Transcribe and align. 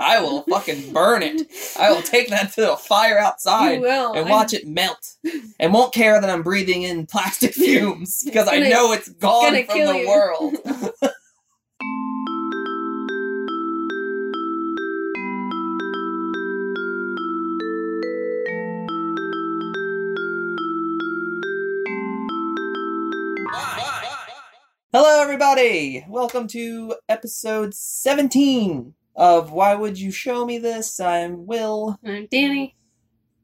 I 0.00 0.18
will 0.20 0.42
fucking 0.44 0.94
burn 0.94 1.22
it. 1.22 1.46
I 1.78 1.92
will 1.92 2.00
take 2.00 2.30
that 2.30 2.52
to 2.54 2.72
a 2.72 2.76
fire 2.76 3.18
outside 3.18 3.82
and 3.82 3.86
I'm- 3.86 4.28
watch 4.28 4.54
it 4.54 4.66
melt, 4.66 5.16
and 5.60 5.74
won't 5.74 5.92
care 5.92 6.18
that 6.18 6.30
I'm 6.30 6.42
breathing 6.42 6.82
in 6.84 7.06
plastic 7.06 7.52
fumes 7.52 8.22
because 8.24 8.48
I 8.48 8.58
gonna- 8.58 8.70
know 8.70 8.92
it's 8.92 9.10
gone 9.10 9.52
gonna 9.52 9.64
from 9.66 9.78
the 9.78 9.98
you. 9.98 10.08
world. 10.08 11.12
Hello, 24.92 25.22
everybody. 25.22 26.04
Welcome 26.08 26.46
to 26.48 26.94
episode 27.08 27.74
17 27.74 28.94
of 29.16 29.52
Why 29.52 29.74
Would 29.74 29.98
You 29.98 30.10
Show 30.10 30.44
Me 30.46 30.58
This? 30.58 30.98
I'm 31.00 31.46
Will, 31.46 31.98
I'm 32.04 32.26
Danny. 32.30 32.76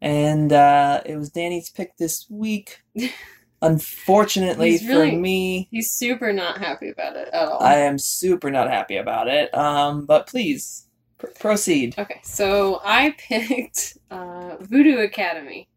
and 0.01 0.53
uh, 0.53 1.03
it 1.05 1.17
was 1.17 1.31
Danny's 1.31 1.71
pick 1.71 1.97
this 1.97 2.27
week. 2.31 2.81
Unfortunately 3.63 4.73
He's 4.73 4.87
for 4.87 5.07
me, 5.07 5.69
He's 5.71 5.91
super 5.91 6.31
not 6.33 6.59
happy 6.59 6.91
about 6.91 7.17
it 7.17 7.29
at 7.33 7.49
all. 7.49 7.63
I 7.63 7.77
am 7.79 7.99
super 7.99 8.51
not 8.51 8.71
happy 8.71 8.97
about 8.97 9.29
it. 9.29 9.53
Um, 9.55 10.05
but 10.05 10.27
please 10.27 10.87
pr- 11.19 11.29
proceed. 11.39 11.95
Okay, 11.99 12.21
so 12.23 12.81
I 12.85 13.15
picked 13.19 13.97
uh, 14.11 14.57
Voodoo 14.61 14.99
Academy. 14.99 15.69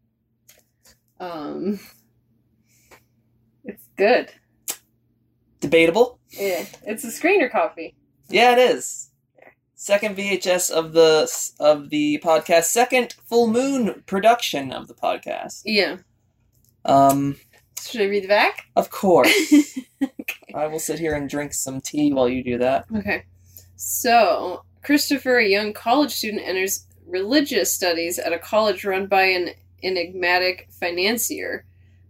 Um, 1.18 1.80
it's 3.64 3.82
good. 3.96 4.30
Debatable? 5.60 6.18
Yeah, 6.30 6.64
it's 6.86 7.04
a 7.04 7.08
screener 7.08 7.50
copy. 7.50 7.94
Yeah, 8.28 8.52
it 8.52 8.58
is. 8.58 9.09
Second 9.82 10.14
VHS 10.14 10.70
of 10.70 10.92
the 10.92 11.26
of 11.58 11.88
the 11.88 12.20
podcast. 12.22 12.64
Second 12.64 13.14
full 13.24 13.46
moon 13.46 14.02
production 14.04 14.72
of 14.72 14.88
the 14.88 14.94
podcast. 14.94 15.62
Yeah. 15.64 15.96
Um, 16.84 17.36
Should 17.80 18.02
I 18.02 18.04
read 18.04 18.24
the 18.24 18.28
back? 18.28 18.66
of 18.76 18.90
course. 18.90 19.32
okay. 20.02 20.54
I 20.54 20.66
will 20.66 20.80
sit 20.80 20.98
here 20.98 21.14
and 21.14 21.30
drink 21.30 21.54
some 21.54 21.80
tea 21.80 22.12
while 22.12 22.28
you 22.28 22.44
do 22.44 22.58
that. 22.58 22.84
Okay. 22.94 23.24
So 23.76 24.66
Christopher, 24.82 25.38
a 25.38 25.48
young 25.48 25.72
college 25.72 26.12
student, 26.12 26.46
enters 26.46 26.86
religious 27.06 27.72
studies 27.72 28.18
at 28.18 28.34
a 28.34 28.38
college 28.38 28.84
run 28.84 29.06
by 29.06 29.22
an 29.22 29.48
enigmatic 29.82 30.68
financier. 30.78 31.64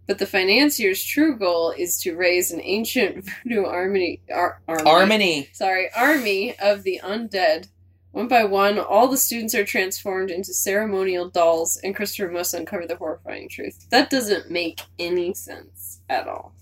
But 0.07 0.17
the 0.19 0.25
financier's 0.25 1.03
true 1.03 1.37
goal 1.37 1.71
is 1.77 1.97
to 2.01 2.15
raise 2.15 2.51
an 2.51 2.59
ancient 2.63 3.25
voodoo 3.43 3.63
army, 3.65 4.21
ar- 4.33 4.61
army 4.67 4.83
Harmony. 4.89 5.49
sorry, 5.53 5.89
army 5.95 6.55
of 6.59 6.83
the 6.83 6.99
undead. 7.03 7.67
One 8.11 8.27
by 8.27 8.43
one, 8.43 8.77
all 8.77 9.07
the 9.07 9.15
students 9.15 9.55
are 9.55 9.63
transformed 9.63 10.31
into 10.31 10.53
ceremonial 10.53 11.29
dolls, 11.29 11.79
and 11.81 11.95
Christopher 11.95 12.29
must 12.29 12.53
uncover 12.53 12.85
the 12.85 12.97
horrifying 12.97 13.47
truth. 13.47 13.87
That 13.89 14.09
doesn't 14.09 14.51
make 14.51 14.81
any 14.99 15.33
sense 15.33 16.01
at 16.09 16.27
all. 16.27 16.53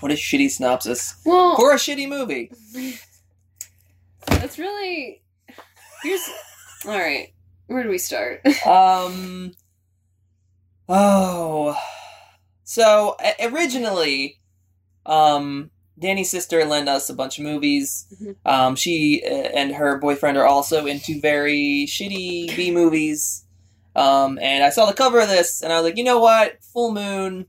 What 0.00 0.12
a 0.12 0.14
shitty 0.14 0.50
synopsis 0.50 1.16
Well, 1.24 1.56
for 1.56 1.72
a 1.72 1.76
shitty 1.76 2.06
movie. 2.06 2.52
that's 4.28 4.58
really. 4.58 5.22
Here's. 6.02 6.28
Alright, 6.84 7.32
where 7.68 7.82
do 7.82 7.88
we 7.88 7.96
start? 7.98 8.42
Um. 8.66 9.52
Oh. 10.88 11.76
So 12.64 13.16
originally, 13.40 14.38
um, 15.04 15.70
Danny's 15.98 16.30
sister 16.30 16.64
lent 16.64 16.88
us 16.88 17.08
a 17.08 17.14
bunch 17.14 17.38
of 17.38 17.44
movies. 17.44 18.06
Mhm. 18.20 18.36
Um, 18.44 18.76
she 18.76 19.22
uh, 19.24 19.28
and 19.54 19.74
her 19.74 19.98
boyfriend 19.98 20.36
are 20.36 20.46
also 20.46 20.86
into 20.86 21.20
very 21.20 21.86
shitty 21.88 22.54
B 22.56 22.70
movies. 22.70 23.44
Um, 23.94 24.38
and 24.42 24.62
I 24.62 24.70
saw 24.70 24.84
the 24.86 24.92
cover 24.92 25.20
of 25.20 25.28
this, 25.28 25.62
and 25.62 25.72
I 25.72 25.76
was 25.80 25.84
like, 25.84 25.96
you 25.96 26.04
know 26.04 26.18
what? 26.20 26.58
Full 26.72 26.92
Moon 26.92 27.46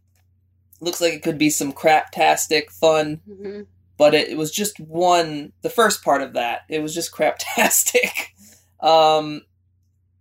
looks 0.80 1.02
like 1.02 1.12
it 1.14 1.24
could 1.24 1.38
be 1.38 1.50
some 1.50 1.74
craptastic 1.74 2.70
fun. 2.72 3.22
hmm 3.28 3.62
but 3.98 4.14
it, 4.14 4.30
it 4.30 4.38
was 4.38 4.52
just 4.52 4.80
one 4.80 5.52
the 5.64 5.72
first 5.72 6.04
part 6.04 6.22
of 6.22 6.34
that 6.34 6.60
it 6.70 6.84
was 6.84 6.94
just 6.94 7.12
craptastic 7.16 8.12
um 8.80 9.42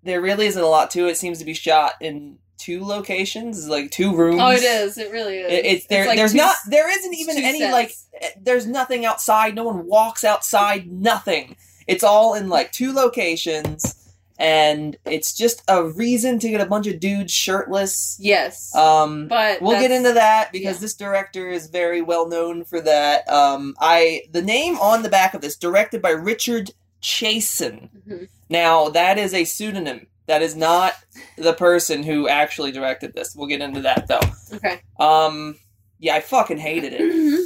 there 0.02 0.22
really 0.22 0.46
isn't 0.46 0.62
a 0.62 0.66
lot 0.66 0.90
to 0.90 1.06
it. 1.06 1.10
it 1.10 1.16
seems 1.18 1.38
to 1.40 1.44
be 1.44 1.52
shot 1.52 1.92
in 2.00 2.38
two 2.66 2.84
locations 2.84 3.68
like 3.68 3.90
two 3.90 4.10
rooms 4.14 4.40
Oh, 4.42 4.50
it 4.50 4.62
is. 4.62 4.98
It 4.98 5.10
really 5.10 5.38
is. 5.38 5.52
It- 5.52 5.64
it's 5.72 5.86
there 5.86 6.06
like 6.06 6.16
there's 6.18 6.32
two 6.32 6.38
not 6.38 6.56
there 6.68 6.88
isn't 6.98 7.14
even 7.14 7.36
any 7.38 7.60
sets. 7.60 7.72
like 7.78 7.92
eh, 8.20 8.30
there's 8.46 8.66
nothing 8.66 9.04
outside 9.10 9.54
no 9.54 9.64
one 9.64 9.86
walks 9.86 10.22
outside 10.32 10.82
nothing 10.90 11.56
it's 11.86 12.02
all 12.04 12.34
in 12.34 12.48
like 12.48 12.72
two 12.72 12.92
locations 12.92 13.94
and 14.38 14.98
it's 15.06 15.32
just 15.34 15.62
a 15.68 15.82
reason 15.82 16.38
to 16.38 16.48
get 16.50 16.60
a 16.60 16.66
bunch 16.66 16.86
of 16.86 17.00
dudes 17.00 17.32
shirtless 17.32 18.18
Yes, 18.20 18.74
um 18.74 19.28
but 19.28 19.62
We'll 19.62 19.80
get 19.80 19.90
into 19.98 20.12
that 20.12 20.52
because 20.52 20.76
yeah. 20.76 20.80
this 20.84 20.94
director 20.94 21.48
is 21.48 21.68
very 21.68 22.02
well 22.02 22.28
known 22.28 22.64
for 22.64 22.80
that. 22.82 23.26
Um, 23.30 23.74
I 23.80 24.22
the 24.32 24.42
name 24.42 24.76
on 24.78 25.02
the 25.02 25.08
back 25.08 25.32
of 25.34 25.40
this, 25.40 25.56
directed 25.56 26.02
by 26.02 26.10
Richard 26.10 26.72
Chasen. 27.02 27.88
Mhm. 28.06 28.28
Now 28.50 28.88
that 28.90 29.16
is 29.18 29.32
a 29.32 29.44
pseudonym. 29.44 30.06
That 30.26 30.42
is 30.42 30.56
not 30.56 30.94
the 31.38 31.52
person 31.52 32.02
who 32.02 32.28
actually 32.28 32.72
directed 32.72 33.14
this. 33.14 33.34
We'll 33.36 33.46
get 33.48 33.60
into 33.60 33.82
that 33.82 34.08
though. 34.08 34.20
Okay. 34.56 34.80
Um, 34.98 35.56
yeah, 35.98 36.16
I 36.16 36.20
fucking 36.20 36.58
hated 36.58 36.92
it. 36.92 37.00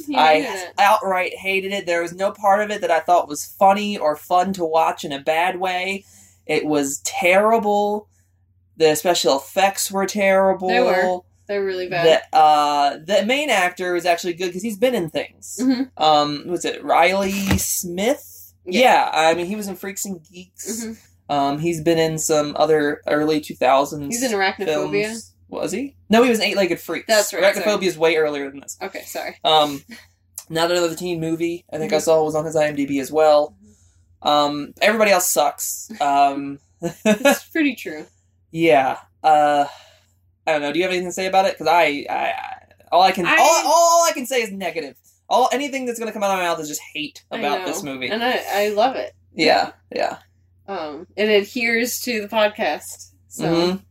You 0.09 0.17
I 0.17 0.35
it. 0.47 0.73
outright 0.79 1.35
hated 1.35 1.73
it. 1.73 1.87
There 1.87 2.03
was 2.03 2.15
no 2.15 2.33
part 2.33 2.61
of 2.63 2.71
it 2.71 2.81
that 2.81 2.91
I 2.91 3.01
thought 3.01 3.29
was 3.29 3.45
funny 3.45 3.97
or 3.99 4.17
fun 4.17 4.53
to 4.55 4.65
watch 4.65 5.05
in 5.05 5.13
a 5.13 5.21
bad 5.21 5.61
way. 5.61 6.05
It 6.47 6.65
was 6.67 7.01
terrible. 7.05 8.09
The 8.77 8.95
special 8.97 9.37
effects 9.37 9.91
were 9.91 10.07
terrible. 10.07 10.69
They 10.69 10.81
were. 10.81 11.21
They're 11.47 11.65
really 11.65 11.89
bad. 11.89 12.23
The 12.33 12.37
uh, 12.37 12.99
the 13.05 13.25
main 13.27 13.51
actor 13.51 13.95
is 13.97 14.07
actually 14.07 14.35
good 14.35 14.47
because 14.47 14.63
he's 14.63 14.79
been 14.79 14.95
in 14.95 15.11
things. 15.11 15.59
Mhm. 15.61 15.91
Um, 15.97 16.45
was 16.47 16.65
it 16.65 16.83
Riley 16.83 17.33
Smith? 17.59 18.55
Yeah. 18.65 18.81
Yeah. 18.83 19.11
I 19.13 19.35
mean 19.35 19.47
he 19.47 19.57
was 19.57 19.69
in 19.69 19.77
Freaks 19.77 20.05
and 20.05 20.21
Geeks. 20.23 20.85
Mhm. 20.85 20.99
Um, 21.31 21.59
he's 21.61 21.81
been 21.81 21.99
in 21.99 22.19
some 22.19 22.55
other 22.59 23.01
early 23.07 23.41
two 23.41 23.55
thousands. 23.55 24.15
He's 24.15 24.23
in 24.31 24.37
Arachnophobia. 24.39 24.65
films. 25.05 25.35
Was 25.49 25.73
he? 25.73 25.97
No, 26.11 26.23
he 26.23 26.29
was 26.31 26.41
Eight 26.41 26.57
Legged 26.57 26.79
Freaks. 26.81 27.07
That's 27.09 27.33
right, 27.33 27.43
sorry. 27.55 27.65
Arachnophobia 27.65 27.87
is 27.87 27.97
way 27.99 28.17
earlier 28.17 28.51
than 28.51 28.61
this. 28.61 28.77
Okay, 28.83 29.03
sorry. 29.03 29.37
Um, 29.45 29.83
not 30.49 30.71
another 30.71 30.95
teen 30.95 31.21
movie. 31.21 31.65
I 31.73 31.79
think 31.79 31.93
I 31.93 31.97
Mhm. 31.97 32.03
saw 32.03 32.23
was 32.25 32.35
on 32.35 32.45
his 32.45 32.57
IMDb 32.57 33.01
as 33.01 33.11
well. 33.13 33.55
Um, 34.23 34.75
everybody 34.83 35.11
else 35.13 35.29
sucks. 35.31 35.89
Um, 36.01 36.59
It's 36.83 37.45
pretty 37.53 37.75
true. 37.77 38.07
yeah. 38.51 38.99
Uh, 39.23 39.67
I 40.47 40.53
don't 40.53 40.63
know. 40.63 40.73
Do 40.73 40.79
you 40.79 40.85
have 40.85 40.93
anything 40.93 41.09
to 41.09 41.13
say 41.13 41.27
about 41.27 41.45
it? 41.47 41.53
Because 41.55 41.67
I, 41.69 42.07
I, 42.09 42.15
I, 42.15 42.57
all 42.91 43.03
I 43.03 43.13
can, 43.13 43.27
I- 43.27 43.37
all, 43.39 43.63
all 43.67 44.07
I 44.09 44.13
can 44.13 44.27
say 44.27 44.43
is 44.43 44.51
negative. 44.51 44.97
All 45.29 45.49
anything 45.53 45.85
that's 45.87 45.99
gonna 46.01 46.11
come 46.13 46.25
out 46.25 46.31
of 46.33 46.39
my 46.39 46.43
mouth 46.45 46.59
is 46.59 46.69
just 46.69 46.81
hate 46.93 47.23
about 47.31 47.65
this 47.67 47.83
movie. 47.85 48.09
and 48.09 48.23
I 48.25 48.43
I 48.53 48.69
love 48.71 48.97
it. 48.97 49.13
yeah, 49.33 49.73
yeah. 49.95 50.19
Um, 50.71 51.07
it 51.17 51.29
adheres 51.29 52.01
to 52.03 52.23
the 52.23 52.29
podcast. 52.29 53.11
So, 53.29 53.45
Mhm. 53.45 53.83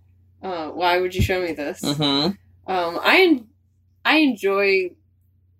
uh, 0.41 0.69
why 0.69 0.99
would 0.99 1.13
you 1.13 1.21
show 1.21 1.41
me 1.41 1.51
this? 1.51 1.81
Mm-hmm. 1.81 2.71
Um, 2.71 2.99
I 3.03 3.21
en- 3.21 3.47
I 4.05 4.17
enjoy 4.19 4.91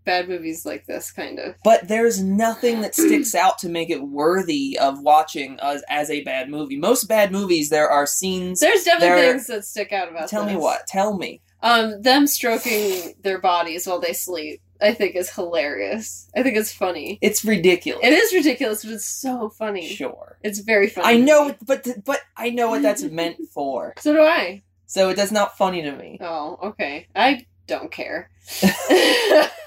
bad 0.06 0.30
movies 0.30 0.66
like 0.66 0.86
this, 0.88 1.12
kind 1.12 1.38
of. 1.40 1.56
But 1.64 1.88
there's 1.88 2.24
nothing 2.24 2.82
that 2.82 2.96
sticks 2.96 3.36
out 3.36 3.60
to 3.60 3.70
make 3.70 3.90
it 3.90 4.02
worthy 4.02 4.78
of 4.80 5.02
watching 5.02 5.60
as, 5.62 5.84
as 5.90 6.10
a 6.10 6.24
bad 6.24 6.50
movie. 6.50 6.78
Most 6.78 7.04
bad 7.10 7.32
movies, 7.32 7.70
there 7.70 7.90
are 7.90 8.08
scenes. 8.08 8.60
There's 8.62 8.84
definitely 8.86 9.22
things 9.34 9.48
that 9.48 9.66
stick 9.66 9.92
out 9.92 10.10
about. 10.10 10.30
Tell 10.30 10.46
me 10.46 10.56
what. 10.56 10.88
Tell 10.88 11.18
me. 11.18 11.42
Um, 11.62 12.02
them 12.02 12.26
stroking 12.28 13.14
their 13.22 13.40
bodies 13.40 13.86
while 13.86 14.00
they 14.00 14.14
sleep, 14.14 14.62
I 14.82 14.94
think 14.94 15.16
is 15.16 15.30
hilarious. 15.32 16.30
I 16.36 16.44
think 16.44 16.56
it's 16.58 16.72
funny. 16.72 17.20
It's 17.22 17.44
ridiculous. 17.44 18.04
It 18.04 18.14
is 18.14 18.34
ridiculous, 18.34 18.84
but 18.84 18.94
it's 18.94 19.06
so 19.06 19.50
funny. 19.50 19.88
Sure. 19.88 20.38
It's 20.42 20.60
very 20.60 20.90
funny. 20.90 21.08
I 21.08 21.18
know, 21.18 21.56
but 21.66 21.88
but 22.06 22.22
I 22.38 22.50
know 22.50 22.70
what 22.70 22.82
that's 22.82 23.04
meant 23.12 23.38
for. 23.54 23.94
So 23.98 24.14
do 24.14 24.22
I. 24.22 24.64
So 24.86 25.10
it 25.10 25.16
does 25.16 25.32
not 25.32 25.58
funny 25.58 25.82
to 25.84 25.92
me. 25.92 26.18
Oh, 26.22 26.58
okay. 26.64 27.08
I 27.16 27.46
don't 27.68 27.92
care. 27.92 28.30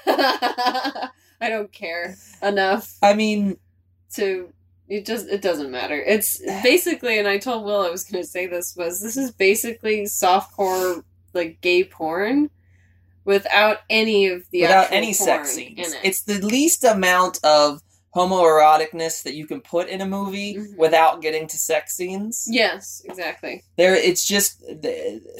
I 0.05 1.09
don't 1.41 1.71
care 1.71 2.15
enough 2.41 2.97
I 3.01 3.13
mean, 3.13 3.57
to 4.15 4.51
it 4.87 5.05
just 5.05 5.27
it 5.27 5.41
doesn't 5.41 5.71
matter. 5.71 5.95
It's 5.95 6.39
basically 6.61 7.19
and 7.19 7.27
I 7.27 7.37
told 7.37 7.63
Will 7.63 7.81
I 7.81 7.89
was 7.89 8.03
gonna 8.03 8.23
say 8.23 8.47
this 8.47 8.75
was 8.75 9.01
this 9.01 9.17
is 9.17 9.31
basically 9.31 10.03
softcore 10.03 11.03
like 11.33 11.61
gay 11.61 11.83
porn 11.83 12.49
without 13.25 13.77
any 13.89 14.27
of 14.27 14.43
the 14.51 14.61
without 14.61 14.91
any 14.91 15.13
sex 15.13 15.57
in 15.57 15.75
scenes, 15.75 15.93
it. 15.93 15.99
it's 16.03 16.21
the 16.23 16.39
least 16.41 16.83
amount 16.83 17.39
of 17.43 17.81
homoeroticness 18.15 19.23
that 19.23 19.33
you 19.33 19.47
can 19.47 19.59
put 19.61 19.89
in 19.89 20.01
a 20.01 20.05
movie 20.05 20.55
Mhm. 20.55 20.77
without 20.77 21.21
getting 21.21 21.47
to 21.47 21.57
sex 21.57 21.95
scenes. 21.95 22.45
yes, 22.47 23.01
exactly. 23.05 23.63
There, 23.77 23.95
it's 23.95 24.25
just 24.25 24.61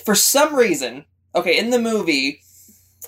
for 0.06 0.15
some 0.15 0.56
reason. 0.56 1.06
Okay, 1.35 1.57
in 1.57 1.69
the 1.71 1.80
movie, 1.80 2.41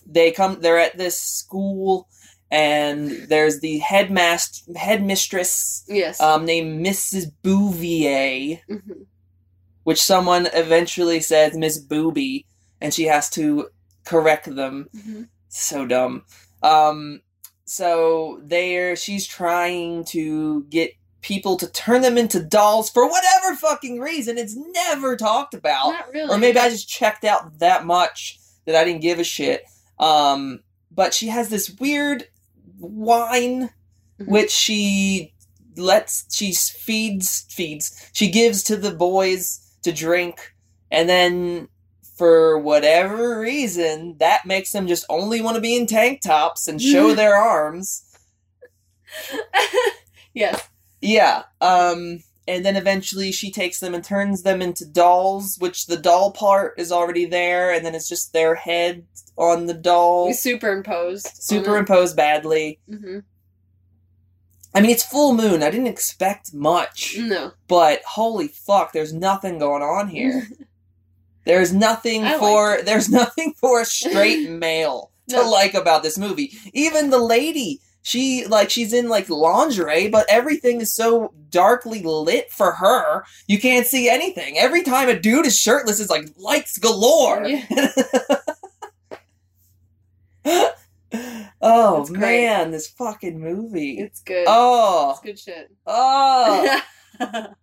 they 0.05 0.31
come. 0.31 0.59
They're 0.61 0.79
at 0.79 0.97
this 0.97 1.19
school, 1.19 2.07
and 2.51 3.09
there's 3.29 3.59
the 3.59 3.79
headmaster 3.79 4.71
headmistress 4.77 5.83
Yes. 5.87 6.19
um, 6.21 6.45
named 6.45 6.85
Mrs. 6.85 7.31
Bouvier, 7.43 8.59
Mhm. 8.69 9.05
which 9.83 10.01
someone 10.01 10.47
eventually 10.53 11.19
says 11.21 11.55
Miss 11.55 11.77
Booby, 11.79 12.45
and 12.81 12.93
she 12.93 13.03
has 13.05 13.29
to 13.31 13.69
correct 14.05 14.53
them. 14.55 14.87
Mhm. 14.95 15.27
So 15.49 15.85
dumb. 15.85 16.23
Um, 16.63 17.21
so 17.65 18.39
there, 18.43 18.95
she's 18.95 19.25
trying 19.27 20.05
to 20.05 20.63
get 20.69 20.91
people 21.21 21.57
to 21.57 21.67
turn 21.67 22.01
them 22.01 22.17
into 22.17 22.39
dolls 22.39 22.89
for 22.89 23.09
whatever 23.09 23.55
fucking 23.55 23.99
reason. 23.99 24.37
It's 24.37 24.55
never 24.55 25.15
talked 25.17 25.53
about, 25.55 25.91
Not 25.91 26.13
really. 26.13 26.33
or 26.33 26.37
maybe 26.37 26.59
I 26.59 26.69
just 26.69 26.87
checked 26.87 27.23
out 27.25 27.57
that 27.59 27.85
much 27.85 28.37
that 28.65 28.75
I 28.75 28.83
didn't 28.83 29.01
give 29.01 29.19
a 29.19 29.23
shit. 29.23 29.63
Um, 29.99 30.59
but 30.91 31.13
she 31.13 31.27
has 31.29 31.49
this 31.49 31.69
weird 31.79 32.27
wine 32.79 33.69
Mhm. 34.19 34.27
which 34.27 34.51
she 34.51 35.33
lets 35.77 36.25
she 36.33 36.53
feeds 36.53 37.45
feeds 37.49 37.91
she 38.13 38.29
gives 38.29 38.63
to 38.63 38.77
the 38.77 38.91
boys 38.91 39.59
to 39.81 39.91
drink 39.91 40.53
and 40.89 41.09
then 41.09 41.67
for 42.17 42.57
whatever 42.57 43.39
reason 43.39 44.15
that 44.19 44.45
makes 44.45 44.71
them 44.71 44.87
just 44.87 45.05
only 45.09 45.41
want 45.41 45.55
to 45.55 45.61
be 45.61 45.75
in 45.75 45.85
tank 45.85 46.21
tops 46.21 46.67
and 46.67 46.81
show 46.81 47.13
their 47.15 47.35
arms. 47.35 48.03
Yes. 50.33 50.67
yeah 50.99 51.43
um 51.61 52.19
and 52.47 52.65
then 52.65 52.75
eventually 52.75 53.31
she 53.31 53.49
takes 53.51 53.79
them 53.79 53.95
and 53.95 54.03
turns 54.03 54.43
them 54.43 54.61
into 54.61 54.85
dolls 54.85 55.55
which 55.59 55.85
the 55.85 55.95
doll 55.95 56.31
part 56.31 56.73
is 56.77 56.91
already 56.91 57.25
there 57.25 57.71
and 57.73 57.85
then 57.85 57.95
it's 57.95 58.09
just 58.09 58.33
their 58.33 58.55
head 58.55 59.05
on 59.37 59.65
the 59.67 59.73
doll. 59.73 60.33
Superimposed. 60.33 61.29
superimposed 61.41 62.15
badly. 62.17 62.79
Hmm 62.89 63.19
i 64.73 64.81
mean 64.81 64.91
it's 64.91 65.03
full 65.05 65.33
moon. 65.33 65.63
I 65.63 65.71
didn't 65.71 65.87
expect 65.87 66.53
much. 66.53 67.15
No. 67.17 67.53
but 67.69 68.01
holy 68.05 68.49
fuck 68.49 68.91
there's 68.91 69.13
nothing 69.13 69.57
going 69.57 69.81
on 69.83 70.09
here 70.09 70.49
there's 71.45 71.73
nothing 71.73 72.23
for 72.39 72.75
it. 72.75 72.85
there's 72.85 73.09
nothing 73.09 73.53
for 73.57 73.81
a 73.81 73.85
straight 73.85 74.49
male 74.65 75.11
to 75.29 75.37
No. 75.37 75.49
like 75.49 75.73
about 75.73 76.03
this 76.03 76.17
movie 76.17 76.53
even 76.73 77.09
the 77.09 77.19
lady 77.19 77.79
she 78.03 78.45
like 78.45 78.69
she's 78.69 78.93
in 78.93 79.09
like 79.09 79.27
lingerie 79.29 80.07
but 80.09 80.25
everything 80.29 80.79
is 80.81 80.93
so 80.93 81.33
darkly 81.49 82.01
lit 82.03 82.51
for 82.51 82.73
her 82.73 83.23
you 83.47 83.59
can't 83.59 83.87
see 83.87 84.07
anything 84.09 84.57
every 84.59 84.83
time 84.83 85.09
a 85.09 85.19
dude 85.19 85.45
is 85.47 85.59
shirtless 85.59 85.99
it's 85.99 86.11
like 86.11 86.27
lights 86.37 86.77
galore 86.77 87.45
Yeah. 87.47 87.65
oh 91.61 92.05
man 92.09 92.71
this 92.71 92.87
fucking 92.87 93.39
movie 93.39 93.97
It's 93.99 94.21
good. 94.21 94.45
oh 94.47 95.11
It's 95.11 95.21
good 95.21 95.39
shit. 95.39 95.71
oh 95.87 96.81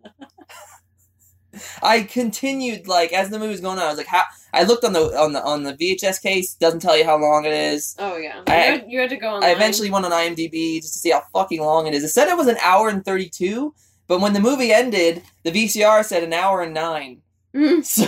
I 1.83 2.03
continued 2.03 2.87
like 2.89 3.13
as 3.13 3.31
the 3.31 3.39
movie 3.39 3.51
was 3.53 3.61
going 3.61 3.79
on. 3.79 3.85
I 3.85 3.89
was 3.89 3.99
like, 3.99 4.07
how? 4.07 4.23
I 4.55 4.65
looked 4.65 4.85
on 4.85 4.93
the 4.93 5.01
on 5.19 5.33
the 5.33 5.43
on 5.43 5.63
the 5.63 5.75
VHS 5.75 6.23
case. 6.23 6.55
Doesn't 6.55 6.81
tell 6.81 6.97
you 6.97 7.05
how 7.05 7.17
long 7.19 7.45
it 7.45 7.53
is. 7.53 7.95
oh 7.99 8.17
yeah. 8.17 8.43
I- 8.47 8.53
you, 8.67 8.71
had, 8.73 8.85
you 8.89 9.01
had 9.01 9.11
to 9.11 9.17
go 9.17 9.29
on. 9.29 9.45
I 9.45 9.49
eventually 9.51 9.91
went 9.91 10.05
on 10.05 10.13
IMDb 10.13 10.81
just 10.81 10.93
to 10.95 10.99
see 10.99 11.11
how 11.11 11.23
fucking 11.33 11.61
long 11.61 11.87
it 11.87 11.95
is. 11.95 12.05
It 12.05 12.09
said 12.11 12.29
it 12.29 12.37
was 12.37 12.49
an 12.49 12.59
hour 12.63 12.89
and 12.89 13.05
thirty 13.05 13.29
two, 13.29 13.75
but 14.09 14.21
when 14.21 14.33
the 14.35 14.41
movie 14.41 14.73
ended, 14.73 15.23
the 15.45 15.51
VCR 15.53 16.05
said 16.05 16.23
an 16.23 16.33
hour 16.33 16.63
and 16.63 16.75
nine. 16.75 17.23
So, 17.83 18.07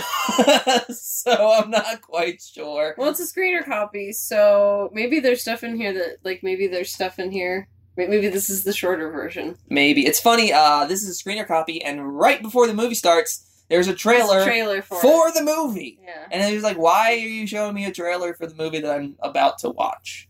so 0.89 1.51
I'm 1.51 1.69
not 1.69 2.01
quite 2.01 2.41
sure. 2.41 2.95
Well, 2.97 3.09
it's 3.09 3.19
a 3.19 3.23
screener 3.25 3.63
copy, 3.63 4.11
so 4.11 4.89
maybe 4.93 5.19
there's 5.19 5.41
stuff 5.41 5.63
in 5.63 5.75
here 5.77 5.93
that, 5.93 6.17
like, 6.23 6.41
maybe 6.43 6.67
there's 6.67 6.91
stuff 6.91 7.19
in 7.19 7.31
here. 7.31 7.67
May- 7.97 8.07
Maybe 8.07 8.27
this 8.27 8.49
is 8.49 8.63
the 8.63 8.73
shorter 8.73 9.09
version. 9.11 9.55
Maybe 9.69 10.05
it's 10.05 10.19
funny. 10.19 10.51
Uh, 10.51 10.85
this 10.85 11.03
is 11.03 11.09
a 11.19 11.23
screener 11.23 11.47
copy, 11.47 11.81
and 11.83 12.17
right 12.17 12.41
before 12.41 12.67
the 12.67 12.73
movie 12.73 12.95
starts, 12.95 13.44
there's 13.69 13.87
a 13.87 13.95
trailer, 13.95 14.39
a 14.39 14.43
trailer 14.43 14.81
for, 14.81 14.99
for 15.01 15.31
the 15.31 15.43
movie. 15.43 15.99
Yeah. 16.03 16.27
And 16.31 16.43
he 16.43 16.53
was 16.53 16.63
like, 16.63 16.77
"Why 16.77 17.13
are 17.13 17.15
you 17.15 17.47
showing 17.47 17.73
me 17.73 17.85
a 17.85 17.91
trailer 17.91 18.33
for 18.33 18.45
the 18.45 18.55
movie 18.55 18.79
that 18.79 18.91
I'm 18.91 19.15
about 19.19 19.57
to 19.59 19.69
watch?" 19.69 20.29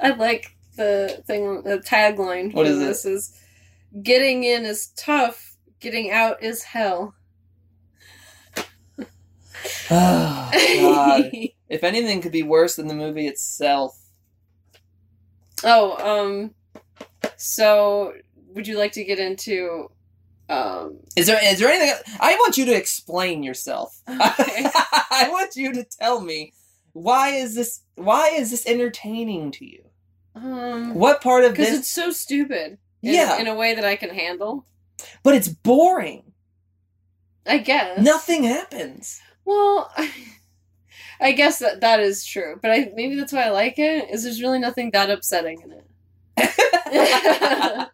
I 0.00 0.10
like 0.10 0.56
the 0.76 1.22
thing. 1.26 1.62
The 1.62 1.78
tagline. 1.78 2.54
What 2.54 2.66
for 2.66 2.72
is 2.72 2.80
it? 2.80 2.84
this 2.84 3.04
is 3.04 3.38
getting 4.02 4.44
in 4.44 4.64
is 4.64 4.88
tough. 4.96 5.56
Getting 5.80 6.10
out 6.10 6.42
is 6.42 6.62
hell. 6.62 7.14
Oh, 9.88 10.50
God. 10.80 11.30
if 11.68 11.82
anything 11.82 12.20
could 12.20 12.32
be 12.32 12.42
worse 12.42 12.76
than 12.76 12.88
the 12.88 12.94
movie 12.94 13.26
itself, 13.26 13.98
oh, 15.64 15.96
um. 16.04 16.54
So, 17.36 18.12
would 18.54 18.66
you 18.66 18.78
like 18.78 18.92
to 18.92 19.04
get 19.04 19.18
into? 19.18 19.90
Um. 20.48 20.98
is 21.16 21.26
there 21.26 21.38
is 21.42 21.58
there 21.58 21.68
anything? 21.68 21.92
I 22.20 22.34
want 22.36 22.56
you 22.56 22.64
to 22.66 22.74
explain 22.74 23.42
yourself. 23.42 24.00
Okay. 24.08 24.66
I 25.10 25.28
want 25.30 25.56
you 25.56 25.72
to 25.74 25.84
tell 25.84 26.20
me 26.20 26.52
why 26.92 27.30
is 27.30 27.54
this 27.54 27.82
why 27.96 28.28
is 28.28 28.50
this 28.52 28.64
entertaining 28.66 29.50
to 29.52 29.64
you? 29.66 29.82
Um. 30.34 30.94
What 30.94 31.20
part 31.22 31.44
of 31.44 31.52
Because 31.52 31.70
this? 31.70 31.78
it's 31.80 31.88
so 31.88 32.10
stupid. 32.10 32.78
In, 33.02 33.14
Yeah. 33.14 33.38
In 33.38 33.46
a 33.48 33.54
way 33.54 33.74
that 33.74 33.84
I 33.84 33.96
can 33.96 34.10
handle. 34.10 34.66
but 35.22 35.34
it's 35.34 35.48
boring. 35.48 36.22
I 37.46 37.58
guess. 37.58 38.00
Nothing 38.00 38.44
happens. 38.44 39.20
Well, 39.44 39.92
I 41.20 41.32
guess 41.32 41.60
that 41.60 41.80
that 41.80 42.00
is 42.00 42.24
true, 42.24 42.58
but 42.60 42.70
I 42.70 42.90
maybe 42.94 43.16
that's 43.16 43.32
why 43.32 43.44
I 43.44 43.50
like 43.50 43.78
it. 43.78 44.10
Is 44.10 44.24
there's 44.24 44.42
really 44.42 44.58
nothing 44.58 44.90
that 44.92 45.10
upsetting 45.10 45.60
in 45.62 45.72
it. 45.72 45.86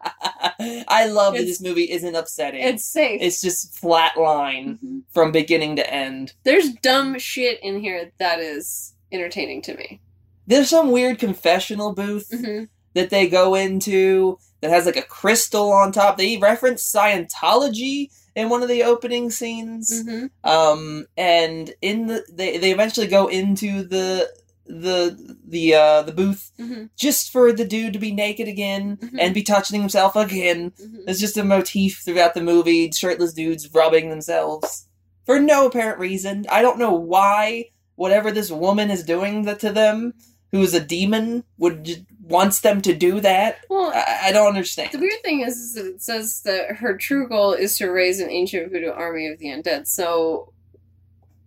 I 0.87 1.07
love 1.07 1.33
that 1.33 1.41
It's- 1.41 1.57
this 1.57 1.61
movie 1.61 1.89
isn't 1.91 2.15
upsetting. 2.15 2.61
It's 2.63 2.85
safe. 2.85 3.19
it's 3.21 3.41
just 3.41 3.75
flat 3.75 4.17
line 4.17 4.79
Mhm. 4.83 5.01
from 5.13 5.31
beginning 5.31 5.75
to 5.77 5.93
end. 5.93 6.33
There's 6.43 6.69
dumb 6.81 7.17
shit 7.19 7.59
in 7.63 7.79
here 7.81 8.11
that 8.19 8.39
is 8.39 8.93
entertaining 9.11 9.61
to 9.63 9.75
me. 9.75 9.99
There's 10.47 10.69
some 10.69 10.91
weird 10.91 11.19
confessional 11.19 11.93
booth 11.93 12.27
hmm 12.31 12.63
that 12.93 13.09
they 13.09 13.27
go 13.27 13.55
into 13.55 14.37
that 14.61 14.69
has 14.69 14.85
like 14.85 14.95
a 14.97 15.01
crystal 15.01 15.71
on 15.71 15.91
top. 15.91 16.17
They 16.17 16.37
reference 16.37 16.83
Scientology 16.89 18.09
in 18.35 18.49
one 18.49 18.61
of 18.61 18.69
the 18.69 18.83
opening 18.83 19.31
scenes. 19.31 20.03
hmm 20.03 20.25
Um, 20.43 21.07
and 21.17 21.73
in 21.81 22.07
the 22.07 22.23
they 22.31 22.57
they 22.57 22.71
eventually 22.71 23.07
go 23.07 23.27
into 23.27 23.83
the 23.83 24.29
the 24.65 25.35
the 25.45 25.73
uh 25.75 26.01
the 26.03 26.13
booth 26.13 26.51
hmm 26.57 26.85
just 26.95 27.31
for 27.33 27.51
the 27.51 27.65
dude 27.65 27.91
to 27.93 27.99
be 27.99 28.13
naked 28.13 28.47
again 28.47 28.97
Mhm. 28.97 29.17
and 29.19 29.33
be 29.33 29.43
touching 29.43 29.79
himself 29.81 30.15
again. 30.15 30.71
hmm 30.79 30.99
It's 31.07 31.19
just 31.19 31.37
a 31.37 31.43
motif 31.43 32.01
throughout 32.05 32.33
the 32.33 32.41
movie. 32.43 32.89
Shirtless 32.91 33.33
dudes 33.33 33.69
rubbing 33.73 34.09
themselves 34.09 34.87
for 35.25 35.39
no 35.39 35.67
apparent 35.67 35.99
reason. 35.99 36.45
I 36.49 36.61
don't 36.61 36.79
know 36.79 36.93
why 36.93 37.65
whatever 37.95 38.31
this 38.31 38.49
woman 38.51 38.89
is 38.89 39.03
doing 39.03 39.43
that 39.43 39.59
to 39.59 39.71
them, 39.71 40.13
who 40.51 40.61
is 40.61 40.73
a 40.73 40.79
demon, 40.79 41.43
would 41.57 42.05
wants 42.21 42.61
them 42.61 42.81
to 42.83 42.93
do 42.95 43.19
that. 43.19 43.57
Well, 43.69 43.91
I, 43.93 44.27
I 44.27 44.31
don't 44.31 44.47
understand. 44.47 44.91
the 44.93 44.97
weird 44.99 45.21
thing 45.23 45.41
is, 45.41 45.57
is 45.57 45.75
it 45.75 46.01
says 46.01 46.41
that 46.45 46.77
her 46.77 46.95
true 46.97 47.27
goal 47.27 47.51
is 47.53 47.77
to 47.79 47.87
raise 47.89 48.19
an 48.21 48.29
ancient 48.29 48.71
voodoo 48.71 48.91
army 48.91 49.27
of 49.27 49.39
the 49.39 49.47
undead. 49.47 49.87
So, 49.87 50.53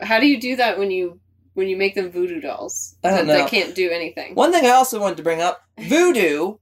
how 0.00 0.20
do 0.20 0.26
you 0.26 0.38
do 0.40 0.56
that 0.56 0.78
when 0.78 0.90
you 0.90 1.18
when 1.56 1.68
you 1.68 1.76
make 1.76 1.94
them 1.94 2.10
voodoo 2.10 2.40
dolls 2.40 2.96
I 3.02 3.08
don't 3.08 3.26
that, 3.26 3.26
know. 3.26 3.38
that 3.38 3.50
can't 3.50 3.74
do 3.74 3.90
anything? 3.90 4.34
One 4.34 4.52
thing 4.52 4.66
I 4.66 4.70
also 4.70 5.00
wanted 5.00 5.16
to 5.16 5.22
bring 5.22 5.42
up: 5.42 5.62
voodoo. 5.78 6.56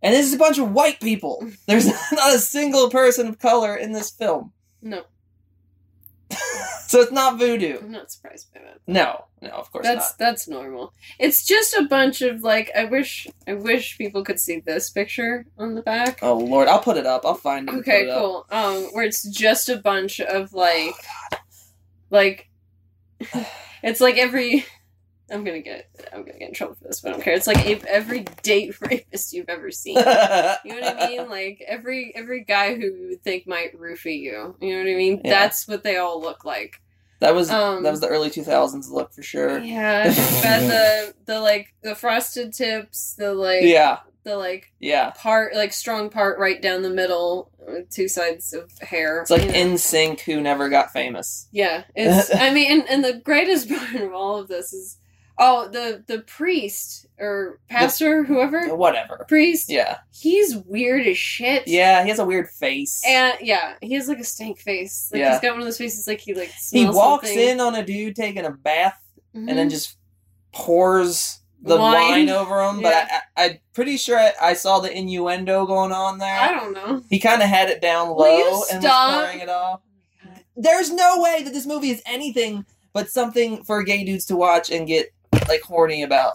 And 0.00 0.14
this 0.14 0.26
is 0.26 0.34
a 0.34 0.38
bunch 0.38 0.58
of 0.58 0.72
white 0.72 1.00
people. 1.00 1.44
There's 1.66 1.86
not 1.86 2.34
a 2.34 2.38
single 2.38 2.88
person 2.88 3.26
of 3.26 3.38
color 3.38 3.74
in 3.74 3.92
this 3.92 4.10
film. 4.10 4.52
No, 4.80 5.02
So 6.86 7.00
it's 7.00 7.12
not 7.12 7.38
voodoo. 7.38 7.78
I'm 7.80 7.92
not 7.92 8.10
surprised 8.10 8.52
by 8.54 8.60
that. 8.60 8.80
No, 8.86 9.26
no, 9.42 9.50
of 9.50 9.70
course 9.70 9.84
That's 9.84 10.14
that's 10.14 10.48
normal. 10.48 10.94
It's 11.18 11.44
just 11.44 11.74
a 11.74 11.82
bunch 11.82 12.22
of 12.22 12.42
like 12.42 12.70
I 12.74 12.84
wish 12.84 13.26
I 13.46 13.54
wish 13.54 13.98
people 13.98 14.24
could 14.24 14.40
see 14.40 14.60
this 14.60 14.88
picture 14.88 15.44
on 15.58 15.74
the 15.74 15.82
back. 15.82 16.20
Oh 16.22 16.38
lord, 16.38 16.66
I'll 16.66 16.80
put 16.80 16.96
it 16.96 17.04
up. 17.04 17.26
I'll 17.26 17.34
find 17.34 17.68
it. 17.68 17.74
Okay, 17.76 18.04
it 18.04 18.08
up. 18.08 18.20
cool. 18.20 18.46
Um, 18.50 18.84
where 18.92 19.04
it's 19.04 19.28
just 19.28 19.68
a 19.68 19.76
bunch 19.76 20.20
of 20.20 20.54
like, 20.54 20.94
like, 22.10 22.48
it's 23.82 24.00
like 24.00 24.16
every. 24.18 24.64
I'm 25.30 25.44
gonna 25.44 25.60
get 25.60 25.90
I'm 26.10 26.24
gonna 26.24 26.38
get 26.38 26.48
in 26.48 26.54
trouble 26.54 26.74
for 26.76 26.84
this, 26.84 27.00
but 27.02 27.10
I 27.10 27.12
don't 27.12 27.22
care. 27.22 27.34
It's 27.34 27.46
like 27.46 27.66
every 27.86 28.24
date 28.42 28.74
rapist 28.80 29.34
you've 29.34 29.50
ever 29.50 29.70
seen. 29.70 29.96
You 29.98 30.02
know 30.04 30.80
what 30.80 31.02
I 31.02 31.06
mean? 31.08 31.28
Like 31.28 31.62
every 31.66 32.12
every 32.14 32.44
guy 32.44 32.74
who 32.74 32.86
you 32.86 33.06
would 33.10 33.22
think 33.22 33.46
might 33.46 33.78
roofie 33.78 34.20
you. 34.20 34.56
You 34.60 34.72
know 34.72 34.78
what 34.78 34.90
I 34.90 34.96
mean? 34.96 35.20
Yeah. 35.22 35.30
That's 35.30 35.68
what 35.68 35.82
they 35.82 35.98
all 35.98 36.20
look 36.20 36.46
like. 36.46 36.80
That 37.20 37.34
was 37.34 37.50
Um, 37.50 37.82
that 37.82 37.90
was 37.90 38.00
the 38.00 38.08
early 38.08 38.30
two 38.30 38.42
thousands 38.44 38.90
look 38.90 39.12
for 39.12 39.22
sure. 39.22 39.58
Yeah, 39.58 40.08
the 40.08 41.14
the 41.26 41.40
like 41.40 41.74
the 41.82 41.94
frosted 41.94 42.54
tips, 42.54 43.14
the 43.18 43.34
like 43.34 43.64
Yeah, 43.64 43.98
the 44.28 44.36
like 44.36 44.72
yeah. 44.78 45.10
part 45.10 45.54
like 45.54 45.72
strong 45.72 46.10
part 46.10 46.38
right 46.38 46.60
down 46.62 46.82
the 46.82 46.90
middle, 46.90 47.50
with 47.66 47.90
two 47.90 48.06
sides 48.08 48.52
of 48.52 48.70
hair. 48.80 49.22
It's 49.22 49.30
like 49.30 49.42
you 49.42 49.48
know? 49.48 49.54
NSYNC 49.74 50.20
who 50.20 50.40
never 50.40 50.68
got 50.68 50.92
famous. 50.92 51.48
Yeah, 51.52 51.84
it's. 51.96 52.32
I 52.34 52.52
mean, 52.52 52.70
and, 52.80 52.88
and 52.88 53.04
the 53.04 53.20
greatest 53.24 53.68
part 53.74 53.94
of 53.96 54.12
all 54.12 54.38
of 54.38 54.48
this 54.48 54.72
is, 54.72 54.98
Oh, 55.40 55.68
the 55.68 56.02
the 56.08 56.18
priest 56.22 57.06
or 57.16 57.60
pastor, 57.68 58.24
whoever 58.24 58.74
Whatever. 58.74 59.24
priest. 59.28 59.70
Yeah. 59.70 59.98
He's 60.10 60.56
weird 60.56 61.06
as 61.06 61.16
shit. 61.16 61.68
Yeah, 61.68 62.02
he 62.02 62.08
has 62.10 62.18
a 62.18 62.24
weird 62.24 62.48
face. 62.48 63.02
And 63.06 63.34
yeah, 63.40 63.74
he 63.80 63.94
has 63.94 64.08
like 64.08 64.18
a 64.18 64.24
stank 64.24 64.58
face. 64.58 65.10
Like 65.12 65.20
Yeah. 65.20 65.32
he's 65.32 65.40
got 65.40 65.52
one 65.52 65.60
of 65.60 65.64
those 65.66 65.78
faces 65.78 66.08
like 66.08 66.18
he 66.20 66.34
like 66.34 66.50
he 66.72 66.86
walks 66.86 67.28
something. 67.28 67.48
in 67.50 67.60
on 67.60 67.76
a 67.76 67.84
dude 67.84 68.16
taking 68.16 68.44
a 68.44 68.50
bath 68.50 69.00
Mhm. 69.32 69.48
and 69.48 69.58
then 69.58 69.70
just 69.70 69.96
pours 70.52 71.40
the 71.60 71.76
Wine. 71.76 72.10
wine, 72.10 72.28
over 72.30 72.62
him. 72.62 72.82
But 72.82 72.92
Yeah. 72.92 73.20
I, 73.36 73.42
I, 73.42 73.44
I'm 73.46 73.58
pretty 73.74 73.96
sure 73.96 74.18
I, 74.18 74.32
I 74.40 74.52
saw 74.54 74.78
the 74.78 74.96
innuendo 74.96 75.66
going 75.66 75.92
on 75.92 76.18
there. 76.18 76.40
I 76.40 76.52
don't 76.54 76.72
know. 76.72 77.02
He 77.10 77.18
kind 77.18 77.42
of 77.42 77.48
had 77.48 77.68
it 77.68 77.80
down 77.80 78.08
low 78.10 78.36
and 78.70 78.82
was 78.82 78.82
stop? 78.82 79.24
pouring 79.24 79.40
it 79.40 79.48
off. 79.48 79.80
There's 80.56 80.90
no 80.92 81.20
way 81.20 81.42
that 81.42 81.52
this 81.52 81.66
movie 81.66 81.90
is 81.90 82.02
anything 82.06 82.64
but 82.92 83.10
something 83.10 83.62
for 83.64 83.82
gay 83.82 84.04
dudes 84.04 84.24
to 84.26 84.36
watch 84.36 84.70
and 84.70 84.86
get 84.86 85.08
like 85.48 85.62
horny 85.62 86.02
about 86.02 86.34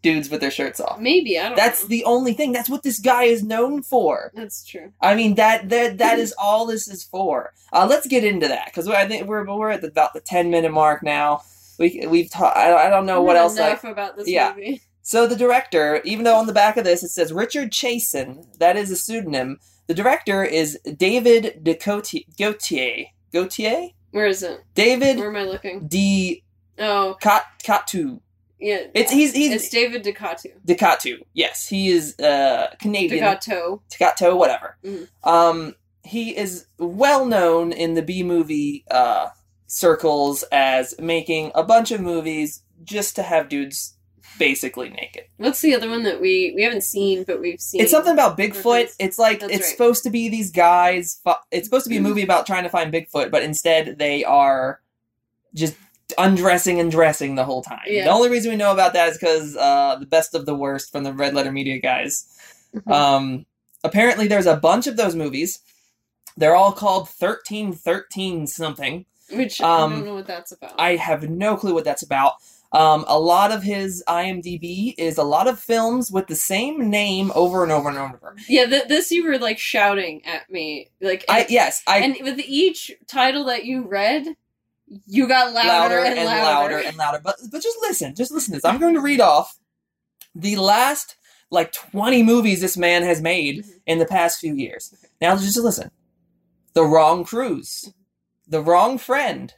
dudes 0.00 0.30
with 0.30 0.40
their 0.40 0.50
shirts 0.50 0.78
off. 0.80 1.00
Maybe 1.00 1.38
I 1.38 1.42
don't. 1.42 1.50
Know. 1.52 1.56
That's 1.56 1.82
know. 1.82 1.88
the 1.88 2.04
only 2.04 2.32
thing. 2.34 2.52
That's 2.52 2.70
what 2.70 2.82
this 2.84 3.00
guy 3.00 3.24
is 3.24 3.42
known 3.42 3.82
for. 3.82 4.30
That's 4.34 4.64
true. 4.64 4.92
I 5.00 5.14
mean 5.14 5.34
that 5.36 5.68
that 5.70 5.98
that 5.98 6.18
is 6.24 6.34
all 6.38 6.66
this 6.66 6.86
is 6.88 7.02
for. 7.02 7.52
Uh, 7.72 7.86
let's 7.88 8.06
get 8.06 8.24
into 8.24 8.48
that 8.48 8.66
because 8.66 8.88
I 8.88 9.06
think 9.06 9.26
we're 9.26 9.44
we're 9.44 9.70
at 9.70 9.80
the, 9.82 9.88
about 9.88 10.14
the 10.14 10.20
ten 10.20 10.50
minute 10.50 10.72
mark 10.72 11.02
now. 11.02 11.42
We 11.78 12.06
we've 12.08 12.30
ta- 12.30 12.52
I, 12.54 12.86
I 12.86 12.90
don't 12.90 13.06
know 13.06 13.22
what 13.22 13.36
else. 13.36 13.58
I, 13.58 13.68
Enough 13.68 13.84
about 13.84 14.16
this 14.16 14.28
yeah. 14.28 14.52
movie. 14.56 14.82
so 15.02 15.26
the 15.26 15.36
director, 15.36 16.00
even 16.04 16.24
though 16.24 16.36
on 16.36 16.46
the 16.46 16.52
back 16.52 16.76
of 16.76 16.84
this 16.84 17.02
it 17.02 17.08
says 17.10 17.32
Richard 17.32 17.70
Chasen, 17.70 18.44
that 18.58 18.76
is 18.76 18.90
a 18.90 18.96
pseudonym. 18.96 19.58
The 19.86 19.94
director 19.94 20.44
is 20.44 20.78
David 20.96 21.60
DeCoteau. 21.64 22.24
Gautier. 22.36 23.06
Gautier. 23.32 23.88
Where 24.10 24.26
is 24.26 24.42
it? 24.42 24.62
David 24.74 25.18
Where 25.18 25.28
am 25.28 25.36
I 25.36 25.44
looking? 25.44 25.86
D. 25.86 26.42
Oh, 26.78 27.16
Cat 27.20 27.44
Catu. 27.64 28.20
yeah. 28.60 28.82
It's 28.94 29.10
he's 29.10 29.32
he's 29.34 29.52
It's 29.52 29.68
David 29.68 30.04
Ducato. 30.04 30.52
Decatu. 30.66 31.18
Yes, 31.34 31.66
he 31.66 31.88
is 31.88 32.18
uh 32.18 32.68
Canadian. 32.80 33.24
Ducato. 33.24 33.80
Takato, 33.90 34.36
whatever. 34.36 34.76
Mhm. 34.84 35.08
Um, 35.24 35.74
he 36.04 36.36
is 36.36 36.66
well 36.78 37.26
known 37.26 37.72
in 37.72 37.94
the 37.94 38.02
B 38.02 38.22
movie 38.22 38.84
uh, 38.90 39.28
circles 39.68 40.42
as 40.50 40.94
making 40.98 41.52
a 41.54 41.62
bunch 41.62 41.92
of 41.92 42.00
movies 42.00 42.62
just 42.82 43.14
to 43.16 43.22
have 43.22 43.48
dudes 43.48 43.94
basically 44.38 44.88
naked. 44.88 45.24
What's 45.36 45.60
the 45.60 45.74
other 45.74 45.88
one 45.88 46.02
that 46.04 46.20
we 46.20 46.52
we 46.56 46.62
haven't 46.62 46.82
seen 46.84 47.22
but 47.24 47.40
we've 47.40 47.60
seen? 47.60 47.80
It's 47.80 47.90
something 47.92 48.12
about 48.12 48.36
Bigfoot. 48.36 48.94
It's 48.98 49.18
like 49.18 49.40
That's 49.40 49.52
it's 49.52 49.62
right. 49.62 49.70
supposed 49.70 50.02
to 50.04 50.10
be 50.10 50.28
these 50.28 50.50
guys. 50.50 51.20
It's 51.52 51.66
supposed 51.66 51.84
to 51.84 51.90
be 51.90 51.98
a 51.98 52.00
movie 52.02 52.22
about 52.22 52.46
trying 52.46 52.64
to 52.64 52.68
find 52.70 52.92
Bigfoot, 52.92 53.30
but 53.30 53.42
instead 53.44 53.98
they 53.98 54.24
are 54.24 54.80
just 55.54 55.74
undressing 56.16 56.80
and 56.80 56.90
dressing 56.90 57.34
the 57.34 57.44
whole 57.44 57.62
time. 57.62 57.82
Yeah. 57.86 58.04
The 58.04 58.10
only 58.10 58.30
reason 58.30 58.50
we 58.50 58.56
know 58.56 58.72
about 58.72 58.94
that 58.94 59.10
is 59.10 59.18
because 59.18 59.54
uh, 59.56 59.96
the 60.00 60.06
best 60.06 60.34
of 60.34 60.46
the 60.46 60.54
worst 60.54 60.90
from 60.90 61.04
the 61.04 61.12
Red 61.12 61.34
Letter 61.34 61.52
Media 61.52 61.78
guys 61.78 62.26
Mhm. 62.74 62.92
Um, 62.92 63.46
apparently, 63.82 64.28
there's 64.28 64.46
a 64.46 64.56
bunch 64.56 64.86
of 64.86 64.96
those 64.96 65.14
movies. 65.14 65.60
They're 66.36 66.54
all 66.54 66.72
called 66.72 67.08
thirteen 67.08 67.72
thirteen 67.72 68.46
something. 68.46 69.06
Which 69.32 69.60
I 69.60 69.82
um, 69.82 69.90
don't 69.92 70.04
know 70.06 70.14
what 70.14 70.26
that's 70.26 70.52
about. 70.52 70.74
I 70.78 70.96
have 70.96 71.28
no 71.28 71.56
clue 71.56 71.74
what 71.74 71.84
that's 71.84 72.02
about. 72.02 72.34
Um, 72.72 73.04
a 73.08 73.18
lot 73.18 73.50
of 73.50 73.62
his 73.62 74.04
IMDb 74.08 74.94
is 74.98 75.16
a 75.16 75.22
lot 75.22 75.48
of 75.48 75.58
films 75.58 76.10
with 76.12 76.26
the 76.26 76.34
same 76.36 76.90
name 76.90 77.32
over 77.34 77.62
and 77.62 77.72
over 77.72 77.88
and 77.88 77.96
over. 77.96 78.36
yeah, 78.46 78.66
th- 78.66 78.88
this 78.88 79.10
you 79.10 79.24
were 79.26 79.38
like 79.38 79.58
shouting 79.58 80.24
at 80.26 80.50
me, 80.50 80.90
like 81.00 81.24
I 81.30 81.46
yes, 81.48 81.82
I 81.86 81.98
and 82.00 82.16
with 82.22 82.38
each 82.40 82.92
title 83.06 83.44
that 83.46 83.64
you 83.64 83.86
read, 83.86 84.26
you 85.06 85.26
got 85.26 85.54
louder, 85.54 85.68
louder 85.68 85.98
and, 85.98 86.18
and 86.18 86.26
louder. 86.26 86.42
louder 86.74 86.78
and 86.86 86.96
louder. 86.98 87.20
But 87.24 87.36
but 87.50 87.62
just 87.62 87.78
listen, 87.80 88.14
just 88.14 88.30
listen 88.30 88.52
to 88.52 88.56
this. 88.58 88.64
I'm 88.66 88.78
going 88.78 88.94
to 88.94 89.00
read 89.00 89.20
off 89.20 89.58
the 90.34 90.56
last 90.56 91.16
like 91.50 91.72
20 91.72 92.22
movies 92.22 92.60
this 92.60 92.76
man 92.76 93.02
has 93.02 93.22
made 93.22 93.64
Mhm. 93.64 93.70
in 93.86 93.98
the 93.98 94.04
past 94.06 94.38
few 94.40 94.54
years. 94.54 94.94
Now 95.22 95.34
just 95.36 95.56
listen. 95.58 95.90
The 96.74 96.84
Wrong 96.84 97.24
Cruise. 97.24 97.94
The 98.50 98.62
Wrong 98.62 98.96
Friend. 98.96 99.52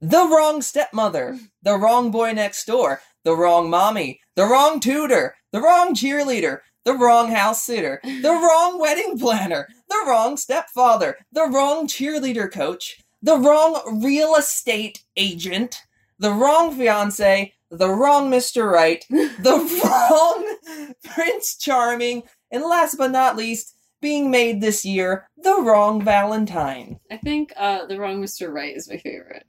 The 0.00 0.26
Wrong 0.26 0.62
Stepmother. 0.62 1.38
The 1.62 1.76
Wrong 1.76 2.10
Boy 2.10 2.32
Next 2.32 2.64
Door. 2.64 3.02
The 3.24 3.36
Wrong 3.36 3.68
Mommy. 3.68 4.20
The 4.36 4.46
Wrong 4.46 4.80
Tutor. 4.80 5.34
The 5.52 5.60
Wrong 5.60 5.94
Cheerleader. 5.94 6.60
The 6.86 6.94
Wrong 6.94 7.30
House 7.30 7.62
Sitter. 7.62 8.00
The 8.04 8.30
Wrong 8.30 8.80
Wedding 8.80 9.18
Planner. 9.18 9.68
The 9.90 10.02
Wrong 10.06 10.38
Stepfather. 10.38 11.18
The 11.30 11.46
Wrong 11.46 11.86
Cheerleader 11.86 12.50
Coach. 12.50 13.02
The 13.20 13.36
Wrong 13.36 14.00
Real 14.02 14.34
Estate 14.34 15.04
Agent. 15.18 15.76
The 16.18 16.32
Wrong 16.32 16.74
Fiance. 16.74 17.52
The 17.70 17.90
Wrong 17.90 18.30
Mr. 18.30 18.72
Right. 18.72 19.04
The 19.10 19.82
Wrong 19.84 20.94
Prince 21.04 21.58
Charming. 21.58 22.22
And 22.50 22.62
last 22.62 22.96
but 22.96 23.10
not 23.10 23.36
least, 23.36 23.74
being 24.02 24.30
made 24.30 24.60
this 24.60 24.84
year, 24.84 25.26
The 25.38 25.62
Wrong 25.62 26.04
Valentine. 26.04 27.00
I 27.10 27.16
think 27.16 27.54
uh, 27.56 27.86
the 27.86 27.98
wrong 27.98 28.20
Mr. 28.22 28.52
Right 28.52 28.76
is 28.76 28.90
my 28.90 28.98
favorite. 28.98 29.46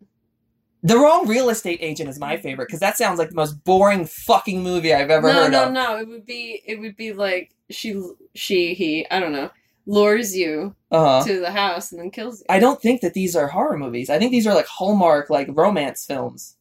The 0.83 0.97
Wrong 0.97 1.27
Real 1.27 1.49
Estate 1.49 1.79
Agent 1.81 2.09
is 2.09 2.19
my 2.19 2.37
favorite 2.37 2.67
because 2.67 2.79
that 2.81 2.97
sounds 2.97 3.17
like 3.19 3.29
the 3.29 3.35
most 3.35 3.63
boring 3.63 4.05
fucking 4.05 4.61
movie 4.63 4.93
I've 4.93 5.09
ever 5.09 5.27
no, 5.31 5.43
heard 5.43 5.51
no, 5.51 5.65
of. 5.67 5.71
no. 5.73 5.97
It 5.97 6.07
would 6.07 6.25
be 6.25 6.61
it 6.65 6.79
would 6.79 6.95
be 6.97 7.13
like 7.13 7.53
she 7.69 8.01
she 8.35 8.73
he 8.73 9.07
I 9.09 9.19
don't 9.21 9.31
know 9.31 9.49
lures 9.85 10.35
you 10.35 10.75
Uh-huh. 10.91 11.25
to 11.25 11.39
the 11.39 11.51
house 11.51 11.91
and 11.91 12.01
then 12.01 12.11
kills 12.11 12.39
you. 12.39 12.45
I 12.49 12.59
don't 12.59 12.81
think 12.81 12.99
that 13.01 13.13
these 13.13 13.35
are 13.35 13.47
horror 13.47 13.77
movies. 13.77 14.09
I 14.09 14.17
think 14.19 14.31
these 14.31 14.45
are 14.47 14.53
like 14.53 14.67
Hallmark, 14.67 15.29
like 15.29 15.47
romance 15.51 16.05
films. 16.05 16.57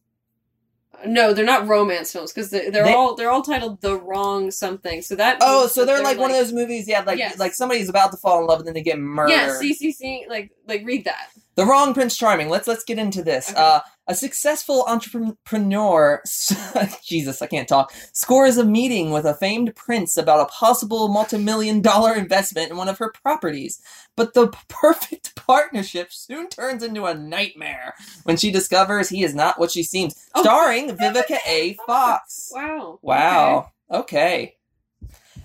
No, 1.06 1.32
they're 1.32 1.44
not 1.44 1.66
romance 1.66 2.12
films 2.12 2.32
because 2.32 2.50
they're, 2.50 2.70
they're 2.70 2.84
They- 2.84 2.92
all 2.94 3.14
they're 3.16 3.30
all 3.30 3.42
titled 3.42 3.80
the 3.80 3.96
wrong 3.98 4.50
something. 4.50 5.02
So 5.02 5.14
that 5.16 5.38
Oh, 5.40 5.66
so 5.66 5.84
that 5.84 5.86
they're, 5.94 6.02
like, 6.04 6.18
one 6.18 6.30
of 6.30 6.36
those 6.36 6.52
movies, 6.52 6.86
yeah, 6.88 7.00
like 7.02 7.18
Yes. 7.18 7.38
like 7.38 7.54
somebody's 7.54 7.88
about 7.88 8.10
to 8.12 8.16
fall 8.18 8.40
in 8.40 8.46
love 8.46 8.58
and 8.60 8.66
then 8.68 8.74
they 8.74 8.82
get 8.82 8.98
murdered. 8.98 9.30
yeah. 9.32 9.52
See, 9.58 9.74
see, 9.74 9.92
see. 9.92 10.26
Like 10.28 10.50
like 10.66 10.82
read 10.84 11.04
that. 11.04 11.28
The 11.54 11.66
wrong 11.66 11.92
Prince 11.92 12.16
Charming. 12.16 12.48
Let's 12.48 12.66
let's 12.66 12.84
get 12.84 12.98
into 12.98 13.22
this. 13.22 13.50
Okay. 13.50 13.60
Uh, 13.60 13.80
a 14.08 14.14
successful 14.16 14.84
entrepreneur, 14.88 16.20
Jesus, 17.04 17.40
I 17.40 17.46
can't 17.46 17.68
talk, 17.68 17.92
scores 18.12 18.56
a 18.58 18.64
meeting 18.64 19.12
with 19.12 19.24
a 19.24 19.34
famed 19.34 19.76
prince 19.76 20.16
about 20.16 20.40
a 20.40 20.46
possible 20.46 21.06
multi-million 21.06 21.80
dollar 21.82 22.12
investment 22.14 22.70
in 22.72 22.76
one 22.76 22.88
of 22.88 22.98
her 22.98 23.12
properties. 23.12 23.80
But 24.16 24.34
the 24.34 24.48
perfect 24.68 25.36
partnership 25.36 26.12
soon 26.12 26.48
turns 26.48 26.82
into 26.82 27.04
a 27.04 27.14
nightmare 27.14 27.94
when 28.24 28.36
she 28.36 28.50
discovers 28.50 29.08
he 29.08 29.22
is 29.22 29.34
not 29.36 29.60
what 29.60 29.70
she 29.70 29.84
seems. 29.84 30.14
Oh, 30.34 30.42
Starring 30.42 30.88
Vivica 30.96 31.38
A. 31.46 31.74
Fox. 31.86 32.50
Wow. 32.52 32.98
Wow. 33.02 33.70
Okay. 33.90 34.56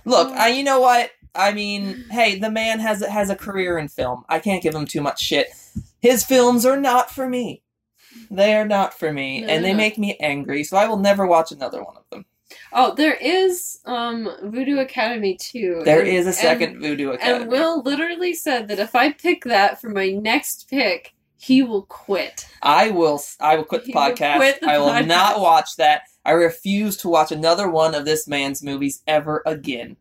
Look, 0.04 0.30
Oh. 0.30 0.34
I 0.36 0.48
you 0.48 0.64
know 0.64 0.80
what? 0.80 1.12
I 1.38 1.54
mean, 1.54 2.06
hey, 2.12 2.40
the 2.40 2.50
man 2.52 2.80
has 2.80 3.02
has 3.06 3.30
a 3.30 3.36
career 3.36 3.78
in 3.78 3.88
film. 3.88 4.24
I 4.28 4.40
can't 4.40 4.64
give 4.64 4.74
him 4.76 4.86
too 4.86 5.02
much 5.02 5.22
shit. 5.22 5.48
His 6.02 6.24
films 6.24 6.66
are 6.66 6.78
not 6.78 7.12
for 7.12 7.30
me. 7.30 7.62
They 8.32 8.56
are 8.56 8.66
not 8.68 8.98
for 8.98 9.14
me, 9.14 9.42
No, 9.42 9.48
and 9.48 9.64
they 9.64 9.72
not. 9.74 9.78
make 9.78 9.98
me 9.98 10.18
angry. 10.20 10.64
So 10.64 10.76
I 10.78 10.88
will 10.88 10.98
never 10.98 11.26
watch 11.28 11.52
another 11.52 11.84
one 11.84 11.96
of 11.98 12.04
them. 12.12 12.26
Oh, 12.74 12.94
there 12.96 13.14
is 13.16 13.80
um 13.86 14.30
Voodoo 14.44 14.80
Academy 14.80 15.38
too. 15.40 15.82
There 15.86 16.00
and- 16.00 16.08
is 16.10 16.28
a 16.28 16.34
second 16.34 16.72
and- 16.74 16.82
Voodoo 16.82 17.12
Academy. 17.12 17.42
And 17.44 17.52
Will 17.52 17.82
literally 17.84 18.34
said 18.34 18.68
that 18.70 18.80
if 18.80 18.96
I 18.96 19.12
pick 19.12 19.44
that 19.46 19.80
for 19.80 19.90
my 19.90 20.10
next 20.12 20.68
pick, 20.70 21.14
he 21.40 21.62
will 21.62 21.84
quit. 21.84 22.48
I 22.64 22.90
will. 22.90 23.22
I 23.40 23.56
will 23.58 23.64
quit 23.66 23.86
the 23.86 23.94
will 23.94 24.02
podcast. 24.02 24.38
quit 24.38 24.60
the 24.62 24.70
I 24.72 24.78
will 24.80 24.88
podcast. 24.90 25.08
not 25.08 25.40
watch 25.40 25.76
that. 25.78 26.02
I 26.26 26.32
refuse 26.32 26.98
to 26.98 27.10
watch 27.10 27.32
another 27.32 27.70
one 27.70 27.94
of 27.94 28.06
this 28.06 28.28
man's 28.28 28.64
movies 28.64 29.04
ever 29.08 29.44
again. 29.46 29.98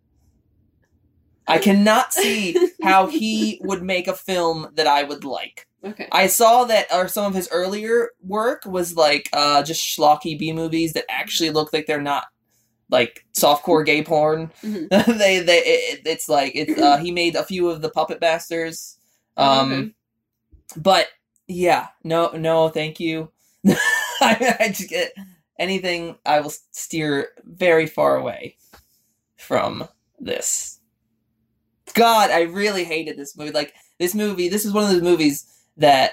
I 1.48 1.58
cannot 1.58 2.12
see 2.12 2.56
how 2.82 3.06
he 3.06 3.60
would 3.62 3.82
make 3.82 4.08
a 4.08 4.14
film 4.14 4.68
that 4.74 4.86
I 4.86 5.02
would 5.04 5.24
like. 5.24 5.66
Okay. 5.84 6.08
I 6.10 6.26
saw 6.26 6.64
that 6.64 6.86
or 6.92 7.06
some 7.08 7.24
of 7.26 7.34
his 7.34 7.48
earlier 7.52 8.10
work 8.22 8.64
was 8.64 8.96
like 8.96 9.28
uh 9.32 9.62
just 9.62 9.82
schlocky 9.84 10.38
B 10.38 10.52
movies 10.52 10.94
that 10.94 11.04
actually 11.08 11.50
look 11.50 11.72
like 11.72 11.86
they're 11.86 12.00
not 12.00 12.24
like 12.90 13.24
softcore 13.34 13.84
gay 13.86 14.02
porn. 14.02 14.50
Mhm. 14.62 14.88
they 15.18 15.40
they 15.40 15.58
it, 15.58 16.02
it's 16.04 16.28
like 16.28 16.52
it's 16.56 16.80
uh 16.80 16.96
he 16.98 17.12
made 17.12 17.36
a 17.36 17.44
few 17.44 17.68
of 17.68 17.82
the 17.82 17.90
Puppet 17.90 18.20
Masters. 18.20 18.98
Oh, 19.36 19.60
Um 19.60 19.72
okay. 19.72 19.92
but 20.76 21.08
yeah, 21.46 21.88
no 22.02 22.30
no 22.30 22.68
thank 22.68 22.98
you. 22.98 23.30
I, 24.20 24.56
I 24.60 24.68
just 24.68 24.88
get 24.88 25.12
anything 25.58 26.16
I 26.24 26.40
will 26.40 26.52
steer 26.72 27.28
very 27.44 27.86
far 27.86 28.16
away 28.16 28.56
from 29.36 29.86
this. 30.18 30.75
God, 31.96 32.30
I 32.30 32.42
really 32.42 32.84
hated 32.84 33.16
this 33.16 33.36
movie. 33.36 33.50
Like 33.50 33.74
this 33.98 34.14
movie, 34.14 34.48
this 34.48 34.64
is 34.64 34.72
one 34.72 34.84
of 34.84 34.90
those 34.90 35.02
movies 35.02 35.46
that 35.78 36.12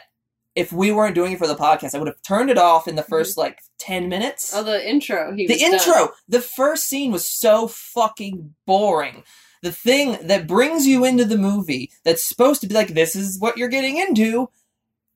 if 0.56 0.72
we 0.72 0.92
weren't 0.92 1.16
doing 1.16 1.34
it 1.34 1.40
for 1.40 1.48
the 1.48 1.56
podcast, 1.56 1.94
I 1.94 1.98
would 1.98 2.08
have 2.08 2.22
turned 2.22 2.50
it 2.50 2.58
off 2.58 2.88
in 2.88 2.96
the 2.96 3.02
mm-hmm. 3.02 3.14
1st 3.14 3.38
like 3.38 3.60
10 3.80 4.08
minutes. 4.08 4.54
Oh, 4.56 4.64
the 4.64 4.88
intro. 4.88 5.34
He 5.36 5.46
the 5.46 5.54
was 5.54 5.62
done. 5.62 5.74
intro, 5.74 6.14
the 6.28 6.42
first 6.42 6.86
scene 6.86 7.12
was 7.12 7.28
so 7.28 7.68
fucking 7.68 8.56
boring. 8.66 9.24
The 9.62 9.72
thing 9.72 10.18
that 10.28 10.48
brings 10.48 10.88
you 10.88 11.06
into 11.06 11.26
the 11.26 11.38
movie 11.38 11.92
that's 12.04 12.26
supposed 12.26 12.62
to 12.62 12.68
be 12.68 12.76
like 12.76 12.90
this 12.90 13.16
is 13.16 13.40
what 13.40 13.58
you're 13.58 13.70
getting 13.70 13.98
into, 13.98 14.50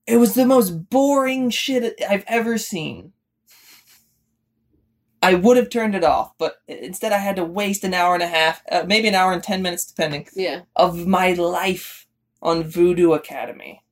it 0.06 0.18
was 0.18 0.34
the 0.36 0.46
most 0.46 0.90
boring 0.90 1.50
shit 1.50 2.02
I've 2.08 2.24
ever 2.28 2.58
seen. 2.58 3.14
I 5.28 5.34
would 5.34 5.58
have 5.58 5.70
turned 5.70 5.94
it 5.94 6.06
off, 6.06 6.32
but 6.38 6.56
instead 6.70 7.12
I 7.12 7.18
had 7.18 7.36
to 7.36 7.44
waste 7.44 7.84
an 7.84 7.94
hour 7.94 8.14
and 8.14 8.24
a 8.24 8.28
half, 8.28 8.62
uh, 8.72 8.86
maybe 8.88 9.10
an 9.10 9.14
hour 9.14 9.34
and 9.34 9.44
ten 9.44 9.62
minutes, 9.62 9.84
depending, 9.84 10.26
Yeah. 10.34 10.62
of 10.78 11.06
my 11.06 11.34
life 11.34 12.08
on 12.42 12.64
Voodoo 12.64 13.12
Academy. 13.12 13.84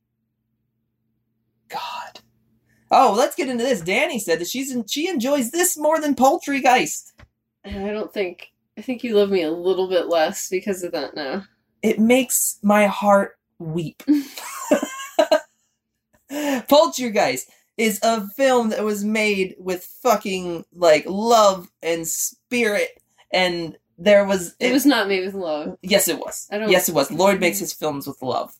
God. 1.68 2.20
Oh, 2.90 3.14
let's 3.14 3.36
get 3.36 3.50
into 3.50 3.64
this. 3.64 3.82
Danny 3.82 4.18
said 4.18 4.38
that 4.38 4.48
she's 4.48 4.74
in, 4.74 4.86
she 4.86 5.10
enjoys 5.10 5.50
this 5.50 5.76
more 5.76 6.00
than 6.00 6.14
Poultrygeist. 6.14 7.12
I 7.66 7.70
don't 7.70 8.14
think 8.14 8.52
I 8.78 8.80
think 8.80 9.04
you 9.04 9.14
love 9.14 9.28
me 9.28 9.42
a 9.42 9.50
little 9.50 9.88
bit 9.90 10.06
less 10.06 10.48
because 10.48 10.82
of 10.82 10.92
that 10.92 11.14
now. 11.14 11.44
It 11.82 11.98
makes 11.98 12.58
my 12.62 12.86
heart 12.86 13.36
weep. 13.58 14.02
Poltergeist 16.68 17.50
is 17.76 18.00
a 18.02 18.26
film 18.30 18.70
that 18.70 18.82
was 18.84 19.04
made 19.04 19.54
with 19.58 19.84
fucking 20.02 20.64
like 20.74 21.04
love 21.06 21.70
and 21.82 22.06
spirit, 22.06 23.00
and 23.32 23.76
there 23.98 24.24
was 24.24 24.54
It 24.60 24.72
was 24.72 24.86
not 24.86 25.08
made 25.08 25.24
with 25.24 25.34
love. 25.34 25.76
yes, 25.82 26.08
it 26.08 26.18
was. 26.18 26.48
I 26.50 26.58
don't- 26.58 26.70
Yes, 26.70 26.88
it 26.88 26.94
was. 26.94 27.10
Lloyd 27.10 27.40
makes 27.40 27.58
his 27.58 27.72
films 27.72 28.06
with 28.06 28.20
love. 28.22 28.54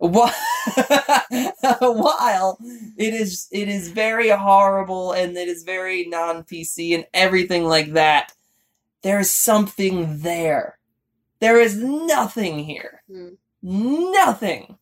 Wh- 0.00 0.32
While 1.80 2.58
it 2.96 3.14
is, 3.14 3.48
it 3.52 3.68
is 3.68 3.88
very 3.90 4.28
horrible 4.30 5.12
and 5.12 5.36
it 5.36 5.48
is 5.48 5.62
very 5.62 6.04
non 6.06 6.42
PC 6.42 6.94
and 6.94 7.06
everything 7.14 7.64
like 7.64 7.92
that. 7.92 8.32
There 9.02 9.20
is 9.20 9.30
something 9.30 10.18
there. 10.20 10.78
There 11.40 11.60
is 11.60 11.76
nothing 11.76 12.58
here. 12.60 13.02
Hmm. 13.10 13.28
Nothing. 13.62 14.78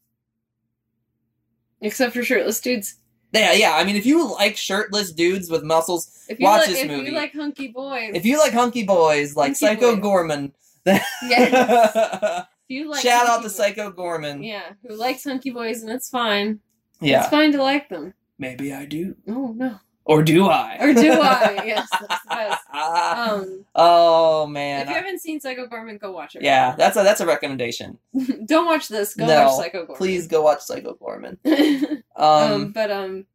Except 1.81 2.15
for 2.15 2.23
shirtless 2.23 2.61
dudes. 2.61 2.95
Yeah, 3.33 3.53
yeah. 3.53 3.75
I 3.77 3.85
mean, 3.85 3.97
if 3.97 4.05
you 4.07 4.31
like 4.35 4.57
shirtless 4.57 5.13
dudes 5.13 5.51
with 5.51 5.63
muscles, 5.65 6.25
If 6.29 6.39
you 6.39 6.45
Watch 6.45 6.61
like, 6.61 6.69
this 6.69 6.79
if 6.85 6.91
movie. 6.91 7.11
you 7.11 7.17
like 7.17 7.33
hunky 7.33 7.69
boys, 7.69 8.13
if 8.15 8.25
you 8.27 8.39
like 8.39 8.53
hunky 8.53 8.85
boys 8.85 9.35
like 9.37 9.49
Hunky 9.59 9.59
Psycho 9.67 9.97
boys. 9.97 10.05
Goreman, 10.05 10.53
Yes. 10.85 12.47
if 12.69 12.69
you 12.69 12.91
like 12.91 13.01
shout 13.03 13.27
out 13.27 13.37
to 13.39 13.43
boys- 13.45 13.57
Psycho 13.57 13.91
Goreman. 13.93 14.45
Yeah, 14.47 14.73
who 14.87 14.95
likes 14.97 15.25
hunky 15.25 15.51
boys 15.51 15.83
and 15.83 15.91
it's 15.91 16.09
fine. 16.11 16.61
Yeah, 17.01 17.21
It's 17.21 17.29
fine 17.31 17.53
to 17.53 17.63
like 17.63 17.89
them. 17.89 18.15
maybe 18.39 18.73
I 18.73 18.85
do, 18.85 19.17
Oh 19.29 19.53
no. 19.57 19.79
Or 20.05 20.23
do 20.23 20.47
I? 20.49 20.79
Or 20.81 20.93
do 20.93 21.13
I? 21.13 21.63
Yes, 21.67 21.89
that's 21.91 22.23
the 22.25 22.29
best. 22.29 22.63
Um 22.75 23.65
oh 23.75 24.47
man, 24.47 24.83
if 24.83 24.89
you 24.89 24.95
haven't 24.95 25.21
seen 25.21 25.39
Psycho 25.41 25.67
Goreman, 25.67 26.01
go 26.01 26.11
watch 26.13 26.35
it. 26.35 26.43
yeah, 26.43 26.75
that's 26.77 26.97
a 26.97 27.03
that's 27.03 27.21
a 27.21 27.27
recommendation. 27.27 27.99
Don't 28.47 28.67
watch 28.67 28.89
this. 28.89 29.15
Go 29.15 29.27
No, 29.27 29.47
watch 29.47 29.57
Psycho 29.57 29.87
Goreman. 29.87 29.97
Please 29.97 30.27
go 30.27 30.43
watch 30.43 30.61
Psycho 30.61 30.95
Goreman. 31.01 31.39
um, 32.17 32.53
Um, 32.53 32.73
but 32.73 32.91
um, 32.91 33.27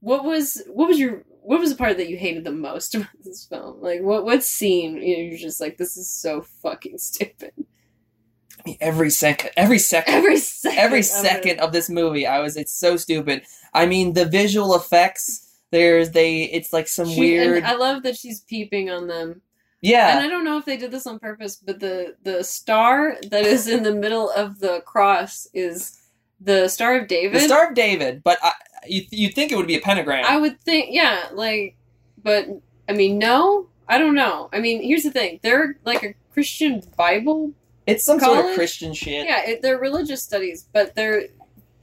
what 0.00 0.24
was 0.24 0.62
what 0.66 0.88
was 0.88 0.98
your 0.98 1.24
what 1.42 1.60
was 1.60 1.70
the 1.70 1.76
part 1.76 1.96
that 1.98 2.08
you 2.08 2.16
hated 2.16 2.44
the 2.44 2.52
most 2.52 2.94
about 2.94 3.08
this 3.22 3.44
film? 3.44 3.80
Like 3.82 4.00
what 4.00 4.24
what 4.24 4.42
scene 4.42 4.96
you 4.96 5.16
know, 5.16 5.22
you're 5.24 5.38
just 5.38 5.60
like 5.60 5.76
this 5.76 5.96
is 5.96 6.08
so 6.08 6.40
fucking 6.62 6.98
stupid. 6.98 7.52
I 7.56 8.62
mean, 8.64 8.76
every 8.80 9.10
second, 9.10 9.50
every 9.56 9.78
second, 9.80 10.14
Every 10.14 10.36
second. 10.38 10.78
every 10.78 10.98
of 11.00 11.04
second 11.04 11.60
of 11.60 11.72
this 11.72 11.90
movie, 11.90 12.26
I 12.26 12.38
was 12.38 12.56
it's 12.56 12.72
so 12.72 12.96
stupid. 12.96 13.42
I 13.74 13.86
mean, 13.86 14.12
the 14.14 14.24
visual 14.24 14.74
effects. 14.74 15.41
There's 15.72 16.10
they. 16.12 16.44
It's 16.44 16.72
like 16.72 16.86
some 16.86 17.08
She- 17.08 17.18
weird. 17.18 17.56
And 17.58 17.66
I 17.66 17.74
love 17.74 18.04
that 18.04 18.16
she's 18.16 18.42
peeping 18.42 18.88
on 18.90 19.08
them. 19.08 19.42
yeah. 19.80 20.16
And 20.16 20.24
I 20.24 20.28
don't 20.28 20.44
know 20.44 20.58
if 20.58 20.64
they 20.64 20.76
did 20.76 20.92
this 20.92 21.06
on 21.08 21.18
purpose, 21.18 21.56
but 21.56 21.80
the 21.80 22.14
the 22.22 22.44
star 22.44 23.16
that 23.30 23.44
is 23.44 23.66
in 23.66 23.82
the 23.82 23.94
middle 23.94 24.30
of 24.30 24.60
the 24.60 24.80
cross 24.86 25.48
is 25.52 25.98
the 26.40 26.68
Star 26.68 26.96
of 26.98 27.08
David. 27.08 27.34
The 27.40 27.40
Star 27.46 27.68
of 27.68 27.74
David, 27.74 28.22
but 28.22 28.38
I, 28.42 28.52
you 28.86 29.02
you 29.10 29.28
think 29.30 29.50
it 29.50 29.56
would 29.56 29.66
be 29.66 29.76
a 29.76 29.80
pentagram? 29.80 30.24
I 30.28 30.36
would 30.38 30.60
think, 30.60 30.88
yeah, 30.90 31.28
like, 31.32 31.76
but 32.22 32.46
I 32.88 32.92
mean, 32.92 33.18
no, 33.18 33.68
I 33.88 33.96
don't 33.98 34.14
know. 34.16 34.48
I 34.52 34.58
mean, 34.60 34.82
here's 34.82 35.04
the 35.04 35.10
thing: 35.12 35.38
they're 35.42 35.78
like 35.84 36.02
a 36.02 36.14
Christian 36.32 36.82
Bible. 36.96 37.52
it's 37.86 38.04
some 38.04 38.18
sort 38.20 38.44
of? 38.44 38.54
Christian 38.54 38.92
shit. 38.92 39.24
Yeah, 39.26 39.42
it, 39.46 39.62
they're 39.62 39.78
religious 39.78 40.22
studies, 40.22 40.68
but 40.72 40.94
they're 40.96 41.28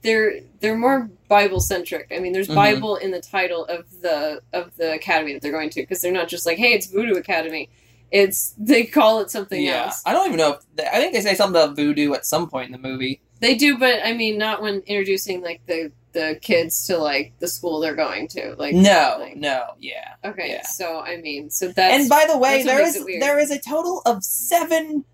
they're 0.02 0.40
they're 0.60 0.76
more 0.76 1.10
Bible 1.28 1.60
centric. 1.60 2.10
I 2.14 2.18
mean, 2.18 2.32
there's 2.32 2.48
Mhm. 2.48 2.54
Bible 2.54 2.96
in 2.96 3.10
the 3.10 3.20
title 3.20 3.64
of 3.66 3.84
the 4.02 4.40
of 4.52 4.76
the 4.76 4.92
academy 4.94 5.32
that 5.32 5.42
they're 5.42 5.52
going 5.52 5.70
to 5.70 5.80
because 5.82 6.00
they're 6.00 6.12
not 6.12 6.28
just 6.28 6.46
like, 6.46 6.58
hey, 6.58 6.72
it's 6.72 6.86
Voodoo 6.86 7.14
Academy. 7.14 7.68
It's 8.10 8.54
they 8.58 8.84
call 8.84 9.20
it 9.20 9.30
something 9.30 9.62
yeah. 9.62 9.84
else. 9.84 10.02
I 10.04 10.12
don't 10.12 10.26
even 10.26 10.38
know 10.38 10.54
if 10.54 10.60
they, 10.74 10.86
I 10.86 10.94
think 10.96 11.12
they 11.12 11.20
say 11.20 11.34
something 11.36 11.60
about 11.62 11.76
voodoo 11.76 12.12
at 12.14 12.26
some 12.26 12.48
point 12.50 12.66
in 12.66 12.72
the 12.72 12.88
movie. 12.88 13.20
They 13.40 13.54
do, 13.54 13.78
but 13.78 14.00
I 14.04 14.12
mean, 14.14 14.36
not 14.36 14.60
when 14.62 14.80
introducing 14.86 15.42
like 15.42 15.60
the 15.66 15.92
the 16.12 16.36
kids 16.42 16.88
to 16.88 16.98
like 16.98 17.34
the 17.38 17.46
school 17.46 17.78
they're 17.78 17.94
going 17.94 18.26
to. 18.26 18.56
Like, 18.58 18.74
No, 18.74 19.18
like- 19.20 19.36
no, 19.36 19.62
yeah. 19.78 20.14
Okay, 20.24 20.48
Yeah. 20.50 20.66
so 20.66 20.98
I 20.98 21.18
mean, 21.18 21.50
so 21.50 21.68
that's 21.68 21.94
and 22.00 22.08
by 22.08 22.26
the 22.28 22.36
way, 22.36 22.64
there 22.64 22.80
is 22.82 22.94
there 23.20 23.38
is 23.38 23.52
a 23.52 23.60
total 23.60 24.02
of 24.04 24.24
seven 24.24 25.04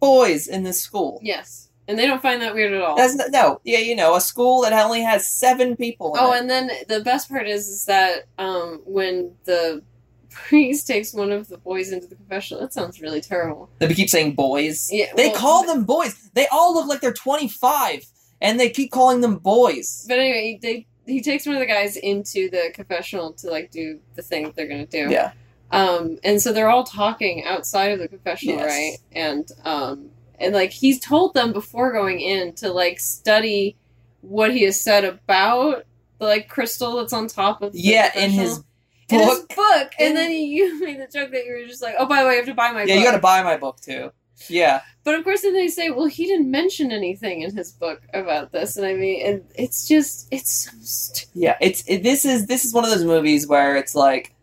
boys 0.00 0.48
in 0.48 0.64
this 0.64 0.80
school. 0.80 1.20
yes, 1.22 1.63
and 1.88 1.98
they 1.98 2.06
don't 2.06 2.22
find 2.22 2.40
that 2.42 2.54
weird 2.54 2.72
at 2.72 2.82
all. 2.82 2.96
That's 2.96 3.18
n- 3.18 3.30
no, 3.30 3.60
yeah, 3.64 3.78
you 3.78 3.94
know, 3.96 4.14
a 4.16 4.20
school 4.20 4.62
that 4.62 4.72
only 4.72 5.02
has 5.02 5.28
seven 5.28 5.76
people. 5.76 6.14
In 6.14 6.20
oh, 6.22 6.32
it. 6.32 6.40
and 6.40 6.50
then 6.50 6.70
the 6.88 7.00
best 7.00 7.28
part 7.28 7.46
is, 7.48 7.68
is 7.68 7.84
that 7.86 8.24
um, 8.38 8.80
when 8.84 9.32
the 9.44 9.82
priest 10.30 10.86
takes 10.86 11.14
one 11.14 11.30
of 11.30 11.48
the 11.48 11.58
boys 11.58 11.92
into 11.92 12.06
the 12.06 12.16
confessional, 12.16 12.60
that 12.60 12.72
sounds 12.72 13.00
really 13.00 13.20
terrible. 13.20 13.70
they 13.78 13.92
keep 13.94 14.10
saying 14.10 14.34
boys. 14.34 14.88
Yeah, 14.92 15.12
They 15.16 15.28
well, 15.28 15.36
call 15.36 15.66
them 15.66 15.84
boys. 15.84 16.14
They 16.34 16.46
all 16.48 16.74
look 16.74 16.86
like 16.88 17.00
they're 17.00 17.12
twenty 17.12 17.48
five, 17.48 18.04
and 18.40 18.58
they 18.58 18.70
keep 18.70 18.90
calling 18.90 19.20
them 19.20 19.36
boys. 19.36 20.04
But 20.08 20.18
anyway, 20.18 20.58
they 20.60 20.86
he 21.06 21.20
takes 21.20 21.44
one 21.46 21.54
of 21.54 21.60
the 21.60 21.66
guys 21.66 21.96
into 21.96 22.48
the 22.50 22.70
confessional 22.74 23.32
to 23.34 23.50
like 23.50 23.70
do 23.70 24.00
the 24.14 24.22
thing 24.22 24.44
that 24.44 24.56
they're 24.56 24.66
gonna 24.68 24.86
do. 24.86 25.08
Yeah, 25.10 25.32
Um, 25.70 26.18
and 26.24 26.40
so 26.40 26.52
they're 26.52 26.70
all 26.70 26.84
talking 26.84 27.44
outside 27.44 27.92
of 27.92 27.98
the 27.98 28.08
confessional, 28.08 28.56
Yes. 28.56 28.66
right? 28.70 28.96
And 29.12 29.48
um, 29.64 30.10
and 30.38 30.54
like 30.54 30.70
he's 30.70 30.98
told 31.00 31.34
them 31.34 31.52
before 31.52 31.92
going 31.92 32.20
in 32.20 32.54
to 32.54 32.72
like 32.72 32.98
study 33.00 33.76
what 34.20 34.52
he 34.52 34.62
has 34.64 34.80
said 34.80 35.04
about 35.04 35.84
the 36.18 36.24
like 36.26 36.48
crystal 36.48 36.96
that's 36.96 37.12
on 37.12 37.26
top 37.28 37.62
of 37.62 37.72
the 37.72 37.80
yeah. 37.80 38.10
In 38.18 38.30
his 38.30 38.62
in 39.10 39.18
his 39.20 39.38
book. 39.40 39.48
book, 39.54 39.92
and 39.98 40.08
In- 40.10 40.14
then 40.14 40.30
he, 40.30 40.44
you 40.56 40.80
made 40.80 40.98
the 41.00 41.06
joke 41.06 41.30
that 41.32 41.44
you 41.44 41.52
were 41.52 41.66
just 41.66 41.82
like, 41.82 41.94
oh, 41.98 42.06
by 42.06 42.22
the 42.22 42.26
way, 42.28 42.32
you 42.34 42.38
have 42.38 42.46
to 42.46 42.54
buy 42.54 42.72
my 42.72 42.80
yeah, 42.80 42.84
book. 42.84 42.88
Yeah, 42.88 42.94
you 42.96 43.04
got 43.04 43.12
to 43.12 43.18
buy 43.18 43.42
my 43.42 43.56
book 43.56 43.80
too. 43.80 44.10
Yeah, 44.48 44.80
But 45.04 45.14
of 45.14 45.22
course, 45.22 45.42
then 45.42 45.52
they 45.54 45.68
say, 45.68 45.90
well, 45.90 46.06
he 46.06 46.26
didn't 46.26 46.50
mention 46.50 46.90
anything 46.90 47.42
in 47.42 47.54
his 47.56 47.70
book 47.70 48.02
about 48.12 48.50
this, 48.50 48.76
and 48.76 48.84
I 48.84 48.94
mean, 48.94 49.24
and 49.24 49.44
it's 49.54 49.86
just, 49.86 50.26
it's 50.32 50.50
so 50.50 50.72
stupid. 50.80 51.30
yeah. 51.34 51.56
It's 51.60 51.84
it, 51.86 52.02
this 52.02 52.24
is 52.24 52.46
this 52.46 52.64
is 52.64 52.74
one 52.74 52.84
of 52.84 52.90
those 52.90 53.04
movies 53.04 53.46
where 53.46 53.76
it's 53.76 53.94
like. 53.94 54.34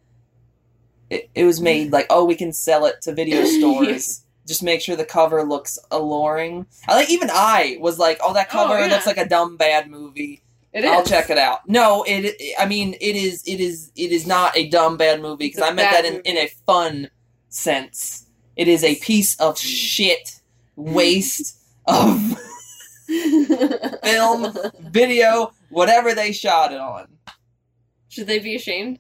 It, 1.10 1.30
it 1.36 1.44
was 1.44 1.60
made 1.60 1.92
like 1.92 2.06
oh 2.10 2.24
we 2.24 2.36
can 2.36 2.54
sell 2.54 2.86
it 2.86 3.02
to 3.02 3.14
video 3.14 3.44
stores 3.58 3.88
Yes. 3.90 4.26
Just 4.52 4.64
make 4.64 4.82
sure 4.82 4.96
the 4.96 5.06
cover 5.06 5.44
looks 5.44 5.80
alluring 5.92 6.66
I 6.88 6.96
like 6.96 7.10
even 7.10 7.30
I 7.32 7.78
was 7.80 7.98
like 7.98 8.20
oh 8.24 8.34
that 8.34 8.48
Oh, 8.50 8.52
cover 8.52 8.80
yeah. 8.80 8.88
looks 8.88 9.08
like 9.08 9.18
a 9.18 9.28
dumb 9.28 9.56
bad 9.58 9.90
movie 9.90 10.44
It 10.74 10.86
I'll 10.86 11.04
is. 11.04 11.10
check 11.10 11.30
it 11.30 11.38
out. 11.38 11.60
No, 11.68 12.04
it, 12.08 12.36
I 12.60 12.66
mean, 12.66 12.94
it 13.02 13.16
is. 13.28 13.44
It 13.46 13.60
is. 13.60 13.92
It 13.96 14.12
is 14.14 14.26
not 14.26 14.56
a 14.56 14.70
dumb 14.70 14.96
bad 14.98 15.20
movie 15.22 15.48
because 15.48 15.62
I 15.64 15.74
meant 15.74 15.92
that 15.92 16.06
in, 16.06 16.22
in 16.22 16.38
a 16.38 16.48
fun 16.66 17.10
sense. 17.50 18.26
It 18.56 18.68
is 18.70 18.82
a 18.84 18.96
piece 18.96 19.38
of 19.40 19.58
shit 19.60 20.40
waste 20.78 21.58
of 21.88 22.40
Film. 24.04 24.54
video, 24.80 25.52
whatever 25.70 26.14
they 26.16 26.32
shot 26.32 26.72
it 26.72 26.80
on. 26.80 27.08
Should 28.08 28.28
they 28.28 28.40
be 28.40 28.56
ashamed? 28.56 29.00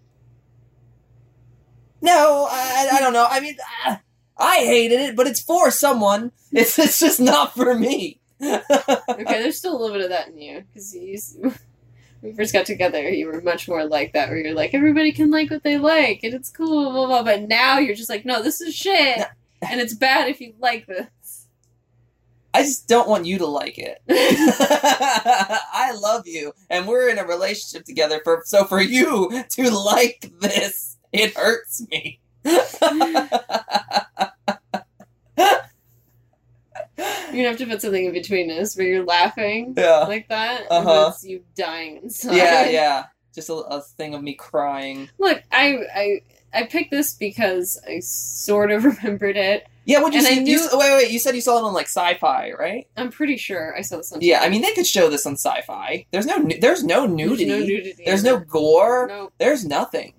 No, 2.01 2.47
I, 2.49 2.89
I 2.93 2.99
don't 2.99 3.13
know. 3.13 3.27
I 3.29 3.39
mean, 3.39 3.55
ah, 3.85 4.01
I 4.41 4.57
hated 4.65 4.99
it, 4.99 5.15
but 5.15 5.27
it's 5.27 5.41
for 5.41 5.71
someone. 5.71 6.31
It's 6.53 6.77
it's 6.77 6.99
just 6.99 7.21
not 7.21 7.53
for 7.53 7.73
me. 7.75 8.19
Okay, 8.41 9.41
there's 9.41 9.57
still 9.57 9.77
a 9.77 9.79
little 9.79 9.95
bit 9.95 10.03
of 10.03 10.09
that 10.09 10.27
in 10.29 10.37
you 10.37 10.63
because 10.67 10.93
you. 10.93 11.17
When 12.21 12.33
we 12.33 12.37
first 12.37 12.53
got 12.53 12.67
together, 12.67 13.09
you 13.09 13.25
were 13.25 13.41
much 13.41 13.67
more 13.67 13.83
like 13.83 14.13
that, 14.13 14.29
where 14.29 14.37
you're 14.37 14.53
like, 14.53 14.75
everybody 14.75 15.11
can 15.11 15.31
like 15.31 15.49
what 15.49 15.63
they 15.63 15.79
like, 15.79 16.19
and 16.21 16.35
it's 16.35 16.51
cool, 16.51 16.91
blah 16.91 17.07
blah. 17.07 17.23
But 17.23 17.47
now 17.47 17.79
you're 17.79 17.95
just 17.95 18.11
like, 18.11 18.25
no, 18.25 18.43
this 18.43 18.61
is 18.61 18.75
shit, 18.75 19.25
and 19.67 19.81
it's 19.81 19.95
bad 19.95 20.27
if 20.29 20.39
you 20.39 20.53
like 20.59 20.85
this. 20.85 21.47
I 22.53 22.61
just 22.63 22.87
don't 22.87 23.07
want 23.09 23.25
you 23.25 23.39
to 23.39 23.47
like 23.47 23.77
it. 23.79 24.03
I 24.09 25.93
love 25.99 26.27
you, 26.27 26.53
and 26.69 26.87
we're 26.87 27.09
in 27.09 27.17
a 27.17 27.25
relationship 27.25 27.85
together. 27.85 28.21
For 28.23 28.43
so 28.45 28.65
for 28.65 28.81
you 28.81 29.43
to 29.49 29.69
like 29.71 30.31
this, 30.41 30.97
it 31.11 31.35
hurts 31.35 31.87
me. 31.89 32.19
You're 37.33 37.43
gonna 37.43 37.49
have 37.49 37.57
to 37.59 37.65
put 37.65 37.81
something 37.81 38.05
in 38.05 38.13
between 38.13 38.49
us 38.51 38.75
where 38.77 38.87
you're 38.87 39.05
laughing 39.05 39.73
yeah, 39.77 39.99
like 40.07 40.27
that, 40.29 40.61
and 40.61 40.87
Uh-huh. 40.87 41.11
it's 41.13 41.23
you 41.23 41.43
dying 41.55 41.97
inside. 42.03 42.35
yeah, 42.35 42.69
yeah. 42.69 43.05
Just 43.33 43.49
a, 43.49 43.53
a 43.53 43.81
thing 43.81 44.13
of 44.13 44.21
me 44.21 44.33
crying. 44.33 45.09
Look, 45.17 45.41
I 45.51 45.77
I 45.95 46.21
I 46.53 46.63
picked 46.65 46.91
this 46.91 47.13
because 47.13 47.79
I 47.87 47.99
sort 48.01 48.71
of 48.71 48.83
remembered 48.91 49.37
it. 49.37 49.67
Yeah, 49.85 50.01
what 50.01 50.13
you 50.13 50.19
And 50.19 50.27
I 50.27 50.31
see? 50.31 50.39
knew- 50.41 50.51
you, 50.61 50.67
wait, 50.73 50.91
wait. 50.91 51.11
You 51.11 51.17
said 51.17 51.33
you 51.33 51.41
saw 51.41 51.57
it 51.57 51.63
on 51.63 51.73
like 51.73 51.87
Sci-Fi, 51.87 52.51
right? 52.59 52.87
I'm 52.97 53.09
pretty 53.09 53.37
sure 53.37 53.75
I 53.75 53.81
saw 53.81 53.97
this 53.97 54.11
on. 54.11 54.19
Yeah, 54.21 54.41
TV. 54.41 54.45
I 54.45 54.49
mean 54.49 54.61
they 54.61 54.73
could 54.73 54.85
show 54.85 55.09
this 55.09 55.25
on 55.25 55.33
Sci-Fi. 55.37 56.05
There's 56.11 56.25
no, 56.25 56.37
there's 56.59 56.83
no 56.83 57.07
There's 57.07 57.11
nudity. 57.15 57.45
no 57.45 57.59
nudity. 57.59 58.03
There's 58.05 58.23
no 58.23 58.37
gore. 58.39 59.07
No. 59.07 59.31
There's 59.39 59.65
nothing. 59.65 60.13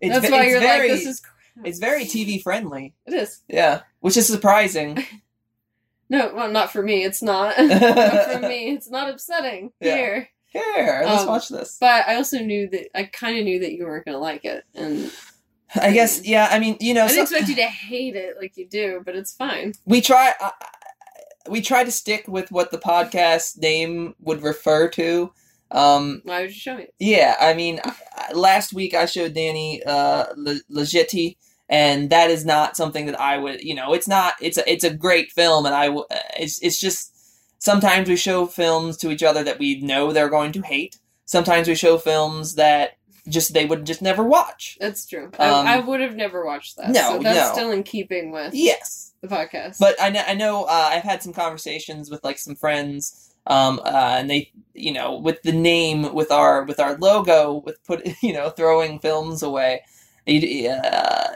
It's 0.00 0.14
That's 0.14 0.26
ve- 0.26 0.32
why 0.32 0.46
you're 0.46 0.60
very- 0.60 0.88
like, 0.90 0.98
this 0.98 1.06
is 1.06 1.22
it's 1.64 1.78
very 1.78 2.04
TV 2.04 2.40
friendly. 2.42 2.94
It 3.06 3.14
is. 3.14 3.40
Yeah, 3.48 3.80
which 4.00 4.16
is 4.16 4.26
surprising. 4.26 5.04
No, 6.12 6.32
well, 6.34 6.50
not 6.50 6.70
for 6.70 6.82
me. 6.82 7.02
It's 7.04 7.22
not. 7.32 7.54
For 7.56 7.64
me, 8.46 8.70
it's 8.70 8.88
not 8.90 9.08
upsetting 9.10 9.72
Yeah. 9.80 9.96
here. 9.96 10.28
Here, 10.48 11.02
let's 11.06 11.22
Um, 11.22 11.28
watch 11.28 11.48
this. 11.48 11.78
But 11.80 12.06
I 12.06 12.16
also 12.16 12.38
knew 12.38 12.68
that 12.68 12.88
I 12.94 13.04
kind 13.04 13.38
of 13.38 13.44
knew 13.44 13.58
that 13.60 13.72
you 13.72 13.84
weren't 13.86 14.04
gonna 14.04 14.18
like 14.18 14.44
it, 14.44 14.62
and 14.74 15.10
I 15.74 15.90
guess, 15.92 16.22
yeah. 16.26 16.48
I 16.50 16.58
mean, 16.58 16.76
you 16.78 16.92
know, 16.92 17.04
I 17.04 17.08
didn't 17.08 17.28
so- 17.28 17.36
expect 17.36 17.48
you 17.48 17.54
to 17.56 17.62
hate 17.70 18.14
it 18.16 18.36
like 18.38 18.58
you 18.58 18.68
do. 18.68 19.00
But 19.04 19.16
it's 19.16 19.32
fine. 19.34 19.72
we 19.86 20.02
try. 20.02 20.34
Uh, 20.38 20.50
we 21.48 21.60
try 21.62 21.82
to 21.82 21.90
stick 21.90 22.28
with 22.28 22.52
what 22.52 22.70
the 22.70 22.78
podcast 22.78 23.58
name 23.58 24.14
would 24.20 24.42
refer 24.42 24.88
to. 24.90 25.32
Um, 25.70 26.20
Why 26.24 26.42
would 26.42 26.50
you 26.50 26.60
show 26.60 26.76
me? 26.76 26.88
Yeah, 26.98 27.34
I 27.40 27.54
mean, 27.54 27.80
last 28.34 28.74
week 28.74 28.92
I 28.94 29.06
showed 29.06 29.32
Danny 29.32 29.82
uh, 29.84 30.26
Le- 30.36 30.60
and 31.72 32.10
that 32.10 32.30
is 32.30 32.44
not 32.44 32.76
something 32.76 33.06
that 33.06 33.18
I 33.18 33.38
would, 33.38 33.62
you 33.62 33.74
know, 33.74 33.94
it's 33.94 34.06
not. 34.06 34.34
It's 34.42 34.58
a 34.58 34.70
it's 34.70 34.84
a 34.84 34.92
great 34.94 35.32
film, 35.32 35.64
and 35.66 35.74
I 35.74 35.86
w- 35.86 36.04
it's 36.38 36.60
it's 36.62 36.78
just 36.78 37.10
sometimes 37.58 38.08
we 38.08 38.16
show 38.16 38.46
films 38.46 38.96
to 38.98 39.10
each 39.10 39.22
other 39.22 39.42
that 39.42 39.58
we 39.58 39.80
know 39.80 40.12
they're 40.12 40.28
going 40.28 40.52
to 40.52 40.60
hate. 40.62 40.98
Sometimes 41.24 41.66
we 41.68 41.74
show 41.74 41.96
films 41.96 42.56
that 42.56 42.98
just 43.28 43.54
they 43.54 43.64
would 43.64 43.86
just 43.86 44.02
never 44.02 44.22
watch. 44.22 44.76
That's 44.80 45.06
true. 45.06 45.26
Um, 45.38 45.66
I, 45.66 45.76
I 45.76 45.80
would 45.80 46.00
have 46.00 46.14
never 46.16 46.44
watched 46.44 46.76
that. 46.76 46.90
no, 46.90 47.00
so 47.16 47.18
that's 47.22 47.48
no. 47.48 47.52
still 47.54 47.70
in 47.70 47.84
keeping 47.84 48.32
with 48.32 48.52
Yes, 48.52 49.14
the 49.22 49.28
podcast. 49.28 49.78
but 49.80 49.94
I 50.00 50.10
know 50.10 50.22
I 50.26 50.34
know 50.34 50.64
uh, 50.64 50.88
I've 50.92 51.04
had 51.04 51.22
some 51.22 51.32
conversations 51.32 52.10
with 52.10 52.22
like 52.22 52.38
some 52.38 52.54
friends, 52.56 53.32
um, 53.46 53.80
uh, 53.82 54.16
and 54.18 54.28
they 54.28 54.52
you 54.74 54.92
know 54.92 55.16
with 55.16 55.40
the 55.42 55.52
name 55.52 56.12
with 56.12 56.30
our 56.30 56.64
with 56.64 56.80
our 56.80 56.96
logo 56.98 57.62
with 57.64 57.82
put 57.84 58.06
you 58.22 58.34
know 58.34 58.50
throwing 58.50 58.98
films 58.98 59.42
away, 59.42 59.82
uh, 60.26 61.28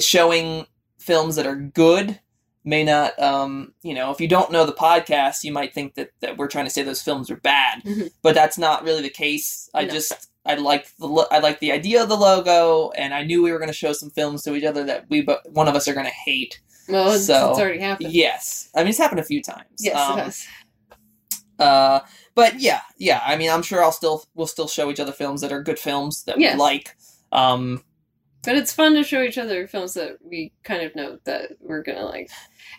showing 0.00 0.66
films 0.98 1.36
that 1.36 1.46
are 1.46 1.56
good 1.56 2.20
may 2.62 2.84
not 2.84 3.18
um 3.18 3.72
you 3.82 3.94
know 3.94 4.10
if 4.10 4.20
you 4.20 4.28
don't 4.28 4.52
know 4.52 4.66
the 4.66 4.72
podcast 4.72 5.42
you 5.44 5.50
might 5.50 5.72
think 5.72 5.94
that 5.94 6.10
that 6.20 6.36
we're 6.36 6.46
trying 6.46 6.66
to 6.66 6.70
say 6.70 6.82
those 6.82 7.00
films 7.02 7.30
are 7.30 7.36
bad 7.36 7.82
Mhm. 7.84 8.10
but 8.22 8.34
that's 8.34 8.58
not 8.58 8.84
really 8.84 9.00
the 9.00 9.08
case 9.08 9.70
i 9.72 9.84
No. 9.86 9.90
just 9.94 10.28
i 10.44 10.54
like 10.56 10.94
the 10.98 11.06
lo- 11.06 11.24
i 11.30 11.38
like 11.38 11.58
the 11.60 11.72
idea 11.72 12.02
of 12.02 12.10
the 12.10 12.16
logo 12.18 12.90
and 12.90 13.14
i 13.14 13.24
knew 13.24 13.42
we 13.42 13.50
were 13.50 13.58
going 13.58 13.70
to 13.70 13.72
show 13.72 13.94
some 13.94 14.10
films 14.10 14.42
to 14.42 14.54
each 14.54 14.64
other 14.64 14.84
that 14.84 15.06
we 15.08 15.22
but 15.22 15.50
one 15.50 15.68
of 15.68 15.74
us 15.74 15.88
are 15.88 15.94
going 15.94 16.04
to 16.06 16.12
hate 16.12 16.60
well, 16.88 17.12
it's, 17.12 17.26
so- 17.26 17.50
it's 17.50 17.58
already 17.60 17.78
happened. 17.78 18.12
Yes, 18.12 18.68
I 18.74 18.80
mean 18.80 18.88
it's 18.88 18.98
happened 18.98 19.20
a 19.20 19.24
few 19.24 19.40
times. 19.42 19.64
Yes, 19.78 19.96
Um, 19.96 20.18
it 20.18 20.22
has. 20.24 20.46
Uh, 21.58 22.00
but 22.34 22.58
yeah, 22.60 22.80
yeah. 22.98 23.20
I 23.24 23.36
mean, 23.36 23.48
I'm 23.50 23.62
sure 23.62 23.82
I'll 23.82 23.92
still 23.92 24.24
we'll 24.34 24.46
still 24.48 24.66
show 24.66 24.90
each 24.90 24.98
other 24.98 25.12
films 25.12 25.40
that 25.42 25.52
are 25.52 25.62
good 25.62 25.78
films 25.78 26.24
that 26.24 26.40
Yes. 26.40 26.54
we 26.54 26.60
like. 26.60 26.96
Um, 27.32 27.84
But 28.42 28.56
it's 28.56 28.72
fun 28.72 28.94
to 28.94 29.04
show 29.04 29.22
each 29.22 29.36
other 29.36 29.66
films 29.66 29.94
that 29.94 30.16
we 30.24 30.52
kind 30.64 30.82
of 30.82 30.96
know 30.96 31.18
that 31.24 31.52
we're 31.60 31.82
gonna 31.82 32.06
like. 32.06 32.30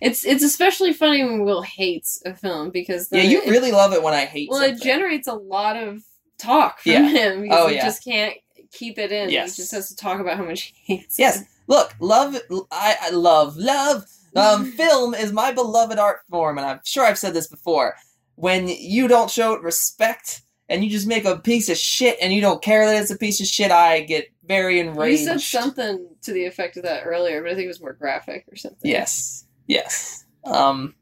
It's 0.01 0.25
it's 0.25 0.43
especially 0.43 0.91
funny 0.93 1.23
when 1.23 1.43
Will 1.45 1.61
hates 1.61 2.21
a 2.25 2.33
film 2.35 2.71
because 2.71 3.07
yeah, 3.11 3.21
you 3.21 3.41
it, 3.43 3.49
really 3.49 3.71
love 3.71 3.93
it 3.93 4.01
when 4.01 4.13
I 4.15 4.25
hate. 4.25 4.49
well 4.49 4.59
something. 4.61 4.77
it 4.77 4.81
generates 4.83 5.27
a 5.27 5.33
lot 5.35 5.75
of 5.77 6.01
talk 6.39 6.79
from 6.79 6.91
Yeah. 6.93 7.07
him 7.09 7.41
because 7.43 7.59
Oh, 7.59 7.67
he 7.67 7.75
yeah. 7.75 7.85
just 7.85 8.03
can't 8.03 8.33
keep 8.71 8.97
it 8.97 9.11
in. 9.11 9.29
Yes. 9.29 9.55
He 9.55 9.61
just 9.61 9.71
has 9.73 9.89
to 9.89 9.95
talk 9.95 10.19
about 10.19 10.37
how 10.37 10.45
much 10.45 10.73
he 10.83 10.95
hates. 10.97 11.19
Yes, 11.19 11.41
it. 11.41 11.47
look, 11.67 11.93
love. 11.99 12.35
I, 12.71 12.95
I 13.01 13.09
love 13.11 13.55
love. 13.57 14.05
Um, 14.35 14.71
film 14.71 15.13
is 15.13 15.31
my 15.31 15.51
beloved 15.51 15.99
art 15.99 16.21
form, 16.29 16.57
and 16.57 16.65
I'm 16.65 16.79
sure 16.85 17.05
I've 17.05 17.19
said 17.19 17.33
this 17.35 17.47
before. 17.47 17.95
When 18.35 18.67
you 18.67 19.07
don't 19.07 19.29
show 19.29 19.53
it 19.53 19.61
respect 19.61 20.41
and 20.69 20.83
you 20.83 20.89
just 20.89 21.05
make 21.05 21.25
a 21.25 21.37
piece 21.37 21.69
of 21.69 21.77
shit 21.77 22.17
and 22.21 22.33
you 22.33 22.41
don't 22.41 22.63
care 22.63 22.85
that 22.87 22.99
it's 23.01 23.11
a 23.11 23.17
piece 23.17 23.39
of 23.41 23.45
shit, 23.45 23.69
I 23.71 23.99
get 23.99 24.25
very 24.43 24.79
enraged. 24.79 25.21
You 25.21 25.27
said 25.27 25.41
something 25.41 26.07
to 26.23 26.33
the 26.33 26.45
effect 26.45 26.77
of 26.77 26.83
that 26.83 27.03
earlier, 27.05 27.41
but 27.41 27.51
I 27.51 27.55
think 27.55 27.65
it 27.65 27.69
was 27.69 27.81
more 27.81 27.93
graphic 27.93 28.45
or 28.51 28.55
something. 28.55 28.89
Yes, 28.89 29.45
yes. 29.67 30.25
Um, 30.45 30.95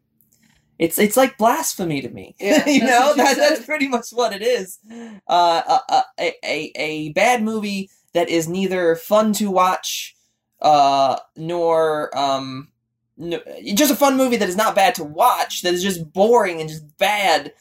it's 0.78 0.98
it's 0.98 1.18
like 1.18 1.38
blasphemy 1.38 2.02
to 2.02 2.10
me. 2.10 2.36
Yeah, 2.40 2.66
you 2.70 2.82
know 2.82 3.12
you 3.12 3.16
that, 3.18 3.38
that's 3.38 3.66
pretty 3.66 3.88
much 3.88 4.10
what 4.12 4.34
it 4.34 4.42
is. 4.42 4.80
Uh, 5.28 5.80
a, 5.90 6.04
a 6.20 6.34
a 6.44 6.72
a 6.76 7.12
bad 7.14 7.44
movie 7.44 7.90
that 8.14 8.30
is 8.30 8.48
neither 8.48 8.96
fun 8.96 9.34
to 9.34 9.52
watch, 9.52 10.16
uh, 10.62 11.18
nor 11.36 12.18
um, 12.18 12.70
no, 13.18 13.42
just 13.74 13.92
a 13.92 13.96
fun 13.96 14.18
movie 14.18 14.38
that 14.38 14.50
is 14.50 14.56
not 14.56 14.76
bad 14.76 14.96
to 14.96 15.04
watch. 15.04 15.62
That 15.62 15.74
is 15.74 15.84
just 15.84 16.12
boring 16.14 16.62
and 16.62 16.70
just 16.70 16.98
bad. 16.98 17.54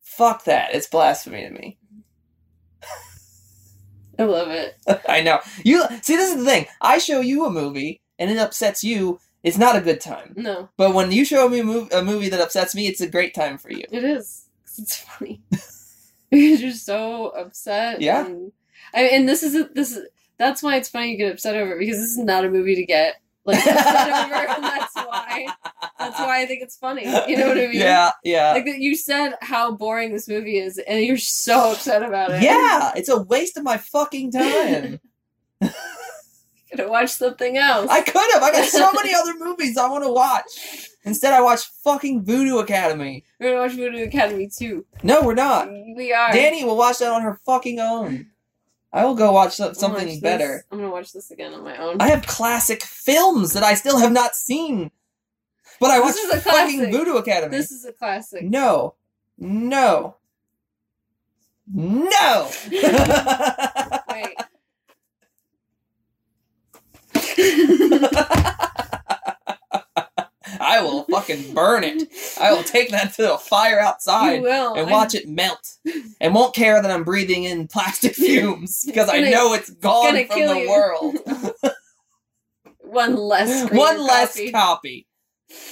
Fuck 0.00 0.44
that! 0.44 0.74
It's 0.74 0.86
blasphemy 0.86 1.42
to 1.42 1.50
me. 1.50 1.78
I 4.18 4.24
love 4.24 4.48
it. 4.50 4.76
I 5.08 5.20
know. 5.22 5.40
You 5.64 5.84
see, 6.02 6.16
this 6.16 6.30
is 6.32 6.38
the 6.38 6.44
thing. 6.44 6.66
I 6.80 6.98
show 6.98 7.20
you 7.20 7.44
a 7.46 7.50
movie 7.50 8.00
and 8.18 8.30
it 8.30 8.38
upsets 8.38 8.84
you. 8.84 9.18
It's 9.42 9.58
not 9.58 9.74
a 9.76 9.80
good 9.80 10.00
time. 10.00 10.34
No, 10.36 10.68
But 10.76 10.94
when 10.94 11.10
you 11.10 11.24
show 11.24 11.48
me 11.48 11.60
a, 11.60 11.64
mov- 11.64 11.92
a 11.92 12.02
movie 12.04 12.28
that 12.28 12.40
upsets 12.40 12.74
me, 12.74 12.86
it's 12.86 13.00
a 13.00 13.08
great 13.08 13.34
time 13.34 13.58
for 13.58 13.72
you. 13.72 13.84
It 13.90 14.04
is. 14.04 14.46
It's 14.78 14.96
funny 14.98 15.40
because 16.30 16.62
you're 16.62 16.70
so 16.72 17.28
upset. 17.28 18.00
Yeah. 18.00 18.26
and, 18.26 18.52
I, 18.94 19.02
and 19.04 19.28
this 19.28 19.42
is 19.42 19.54
a, 19.56 19.64
this 19.64 19.96
is 19.96 20.06
that's 20.38 20.62
why 20.62 20.76
it's 20.76 20.88
funny 20.88 21.10
you 21.12 21.16
get 21.18 21.32
upset 21.32 21.56
over 21.56 21.72
it 21.72 21.78
because 21.80 21.98
this 21.98 22.10
is 22.10 22.18
not 22.18 22.44
a 22.44 22.50
movie 22.50 22.74
to 22.76 22.84
get 22.86 23.16
like 23.44 23.58
upset 23.66 24.24
over, 24.26 24.64
why 25.12 25.46
that's 25.98 26.18
why 26.18 26.42
I 26.42 26.46
think 26.46 26.62
it's 26.62 26.76
funny. 26.76 27.04
You 27.28 27.36
know 27.36 27.48
what 27.48 27.58
I 27.58 27.66
mean? 27.68 27.74
Yeah, 27.74 28.10
yeah. 28.24 28.52
Like 28.52 28.64
that 28.64 28.78
you 28.78 28.96
said 28.96 29.34
how 29.40 29.72
boring 29.72 30.12
this 30.12 30.28
movie 30.28 30.58
is, 30.58 30.78
and 30.78 31.04
you're 31.04 31.16
so 31.18 31.72
upset 31.72 32.02
about 32.02 32.30
it. 32.32 32.42
yeah, 32.42 32.92
it's 32.96 33.08
a 33.08 33.20
waste 33.22 33.56
of 33.56 33.64
my 33.64 33.76
fucking 33.78 34.32
time. 34.32 35.00
could 35.60 36.80
have 36.80 36.90
watched 36.90 37.14
something 37.18 37.56
else. 37.58 37.88
I 37.90 38.00
could 38.02 38.30
have. 38.32 38.42
I 38.42 38.50
got 38.50 38.64
so 38.64 38.90
many 38.92 39.14
other 39.14 39.34
movies 39.38 39.76
I 39.76 39.88
want 39.88 40.04
to 40.04 40.10
watch. 40.12 40.88
Instead, 41.04 41.34
I 41.34 41.40
watched 41.40 41.68
fucking 41.84 42.24
Voodoo 42.24 42.58
Academy. 42.58 43.24
We're 43.38 43.50
gonna 43.50 43.60
watch 43.62 43.72
Voodoo 43.72 44.04
Academy 44.04 44.48
too. 44.48 44.86
No, 45.02 45.22
we're 45.22 45.34
not. 45.34 45.68
We 45.70 46.12
are. 46.12 46.32
Danny 46.32 46.64
will 46.64 46.76
watch 46.76 46.98
that 46.98 47.12
on 47.12 47.22
her 47.22 47.38
fucking 47.44 47.78
own. 47.80 48.26
I 48.94 49.04
will 49.04 49.14
go 49.14 49.32
watch 49.32 49.54
so- 49.56 49.68
watch 49.68 49.76
something 49.76 50.06
this- 50.06 50.20
better. 50.20 50.64
I'm 50.70 50.78
gonna 50.78 50.90
watch 50.90 51.12
this 51.12 51.30
again 51.30 51.52
on 51.54 51.64
my 51.64 51.76
own. 51.76 51.96
I 52.00 52.08
have 52.08 52.26
classic 52.26 52.82
films 52.82 53.52
that 53.54 53.62
I 53.62 53.74
still 53.74 53.98
have 53.98 54.12
not 54.12 54.34
seen. 54.36 54.90
But 55.82 55.90
I 55.90 55.98
watched 55.98 56.20
fucking. 56.44 56.92
Voodoo 56.92 57.16
Academy. 57.16 57.56
this 57.56 57.72
is 57.72 57.84
a 57.84 57.92
classic. 57.92 58.44
No. 58.44 58.94
No. 59.36 60.14
No. 61.66 62.48
Wait. 62.70 64.36
I 70.60 70.80
will 70.82 71.02
fucking 71.10 71.52
burn 71.52 71.82
it. 71.82 72.08
I 72.40 72.52
will 72.52 72.62
take 72.62 72.90
that 72.90 73.14
to 73.14 73.34
a 73.34 73.38
fire 73.38 73.80
outside 73.80 74.44
and 74.44 74.88
watch 74.88 75.16
it 75.16 75.28
melt. 75.28 75.78
And 76.20 76.32
won't 76.32 76.54
care 76.54 76.80
that 76.80 76.92
I'm 76.92 77.02
breathing 77.02 77.42
in 77.42 77.66
plastic 77.66 78.14
fumes 78.16 78.84
because 78.86 79.08
I 79.08 79.18
know 79.22 79.52
it's 79.54 79.70
gone 79.70 80.14
from 80.28 80.46
the 80.46 80.60
you. 80.60 80.70
world. 80.70 81.18
One 82.78 83.16
less. 83.16 83.68
One 83.72 84.00
less 84.00 84.36
copy. 84.36 84.52
copy. 84.52 85.06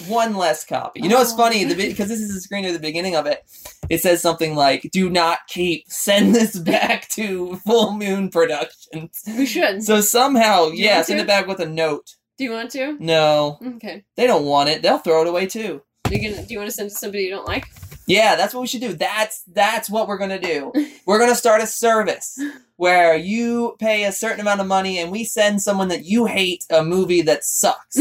One 0.09 0.37
less 0.37 0.65
copy. 0.65 1.01
You 1.03 1.09
know 1.09 1.19
what's 1.19 1.33
Oh. 1.33 1.37
funny? 1.37 1.65
Because 1.67 2.09
this 2.09 2.21
is 2.21 2.35
the 2.35 2.41
screen 2.41 2.65
at 2.65 2.73
the 2.73 2.79
beginning 2.79 3.17
of 3.17 3.27
it. 3.27 3.45
It 3.89 4.01
says 4.01 4.23
something 4.23 4.55
like, 4.55 4.89
"Do 4.93 5.11
not 5.11 5.41
keep. 5.49 5.85
Send 5.91 6.35
this 6.35 6.57
back 6.59 7.09
to 7.11 7.61
Full 7.67 7.93
Moon 7.93 8.31
Productions." 8.31 9.23
We 9.27 9.47
should. 9.47 9.83
So 9.83 10.01
somehow, 10.01 10.69
You 10.69 10.85
yeah, 10.85 11.03
send 11.03 11.19
to? 11.19 11.25
it 11.25 11.27
back 11.27 11.47
with 11.47 11.61
a 11.61 11.67
note. 11.67 12.15
do 12.39 12.45
you 12.45 12.53
want 12.53 12.71
to? 12.71 12.97
No, 12.99 13.59
Okay. 13.77 14.03
they 14.17 14.27
don't 14.27 14.47
want 14.47 14.71
it. 14.71 14.81
They'll 14.81 14.99
throw 14.99 15.21
it 15.23 15.29
away 15.29 15.45
too. 15.47 15.83
You 16.11 16.31
gonna? 16.31 16.43
Do 16.47 16.53
you 16.55 16.59
want 16.59 16.71
to 16.71 16.75
send 16.77 16.89
to 16.91 16.97
somebody 16.97 17.25
you 17.25 17.31
don't 17.31 17.47
like? 17.47 17.67
Yeah, 18.07 18.35
that's 18.35 18.55
what 18.55 18.63
we 18.63 18.67
should 18.67 18.81
do. 18.81 18.95
That's 18.95 19.43
that's 19.53 19.89
what 19.91 20.09
we're 20.09 20.19
gonna 20.19 20.39
do. 20.41 20.73
We're 21.07 21.19
gonna 21.19 21.35
start 21.35 21.63
a 21.63 21.67
service 21.67 22.39
where 22.81 23.15
you 23.15 23.77
pay 23.79 24.05
a 24.05 24.13
certain 24.13 24.41
amount 24.41 24.59
of 24.59 24.67
money 24.67 24.97
and 24.99 25.13
we 25.13 25.23
send 25.23 25.61
someone 25.61 25.89
that 25.89 26.07
you 26.07 26.25
hate 26.25 26.65
a 26.71 26.83
movie 26.83 27.21
that 27.21 27.45
sucks. 27.45 27.95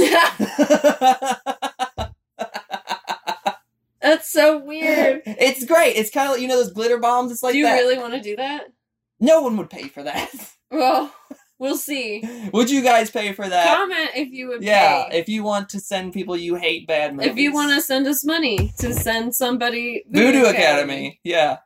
That's 4.01 4.31
so 4.31 4.57
weird. 4.59 5.21
it's 5.25 5.65
great. 5.65 5.97
It's 5.97 6.09
kind 6.09 6.27
of 6.27 6.31
like 6.35 6.41
you 6.41 6.47
know 6.47 6.55
those 6.55 6.71
glitter 6.71 6.97
bombs. 6.97 7.29
It's 7.29 7.43
like 7.43 7.51
do 7.51 7.57
you 7.57 7.65
that. 7.65 7.75
really 7.75 7.97
want 7.97 8.13
to 8.13 8.21
do 8.21 8.37
that? 8.37 8.67
No 9.19 9.41
one 9.41 9.57
would 9.57 9.69
pay 9.69 9.89
for 9.89 10.03
that. 10.03 10.31
Well, 10.71 11.11
we'll 11.57 11.77
see. 11.77 12.23
would 12.53 12.69
you 12.69 12.83
guys 12.83 13.09
pay 13.09 13.33
for 13.33 13.49
that? 13.49 13.75
Comment 13.75 14.11
if 14.15 14.31
you 14.31 14.49
would 14.49 14.61
yeah, 14.61 15.07
pay. 15.09 15.17
if 15.17 15.27
you 15.27 15.41
want 15.41 15.67
to 15.69 15.79
send 15.79 16.13
people 16.13 16.37
you 16.37 16.53
hate 16.53 16.85
bad 16.85 17.15
movies. 17.15 17.31
If 17.31 17.37
you 17.39 17.51
want 17.51 17.73
to 17.73 17.81
send 17.81 18.05
us 18.05 18.23
money 18.23 18.71
to 18.77 18.93
send 18.93 19.33
somebody 19.33 20.03
Voodoo 20.11 20.45
Academy. 20.45 21.19
Yeah. 21.23 21.57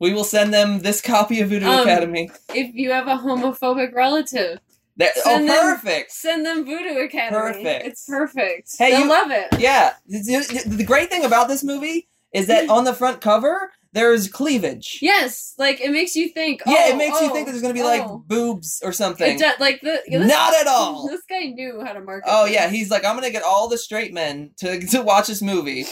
We 0.00 0.14
will 0.14 0.24
send 0.24 0.52
them 0.52 0.80
this 0.80 1.00
copy 1.00 1.40
of 1.40 1.50
Voodoo 1.50 1.66
Um, 1.66 1.80
Academy. 1.80 2.30
If 2.54 2.74
you 2.74 2.90
have 2.90 3.06
a 3.06 3.16
homophobic 3.16 3.94
relative, 3.94 4.58
That, 4.96 5.12
oh, 5.18 5.20
send 5.22 5.48
them- 5.48 5.76
perfect. 5.76 6.10
send 6.10 6.44
them 6.44 6.64
Voodoo 6.64 6.98
Academy. 7.00 7.38
Perfect. 7.38 7.86
It's 7.86 8.06
perfect. 8.06 8.70
Hey, 8.78 8.90
They'll 8.90 9.00
you- 9.00 9.08
love 9.08 9.30
it. 9.30 9.48
Yeah. 9.60 9.92
The, 10.06 10.84
great 10.86 11.10
thing 11.10 11.24
about 11.24 11.48
this 11.48 11.62
movie 11.62 12.08
is 12.32 12.46
that 12.46 12.68
on 12.68 12.84
the 12.84 12.94
front 12.94 13.20
cover, 13.20 13.72
there's 13.92 14.28
cleavage. 14.28 14.98
Yes, 15.02 15.54
like 15.58 15.80
it 15.80 15.90
makes 15.90 16.14
you 16.14 16.28
think. 16.28 16.62
Yeah, 16.64 16.74
oh, 16.78 16.90
it 16.90 16.96
makes 16.96 17.20
you 17.20 17.26
oh, 17.28 17.32
think 17.32 17.46
that 17.46 17.52
there's 17.52 17.62
gonna 17.62 17.74
be 17.74 17.82
like 17.82 18.02
oh. 18.02 18.22
boobs 18.26 18.80
or 18.84 18.92
something. 18.92 19.36
Does, 19.36 19.58
like 19.58 19.80
the 19.80 20.00
this- 20.08 20.28
Not 20.28 20.54
at 20.54 20.66
all. 20.66 21.08
This 21.10 21.22
guy 21.28 21.46
knew 21.46 21.82
how 21.84 21.92
to 21.92 22.00
market. 22.00 22.28
Oh 22.30 22.44
this. 22.44 22.54
yeah, 22.54 22.68
he's 22.68 22.90
like, 22.90 23.04
I'm 23.04 23.16
gonna 23.16 23.30
get 23.30 23.42
all 23.42 23.68
the 23.68 23.78
straight 23.78 24.14
men 24.14 24.52
to 24.58 24.80
to 24.88 25.02
watch 25.02 25.26
this 25.26 25.42
movie, 25.42 25.86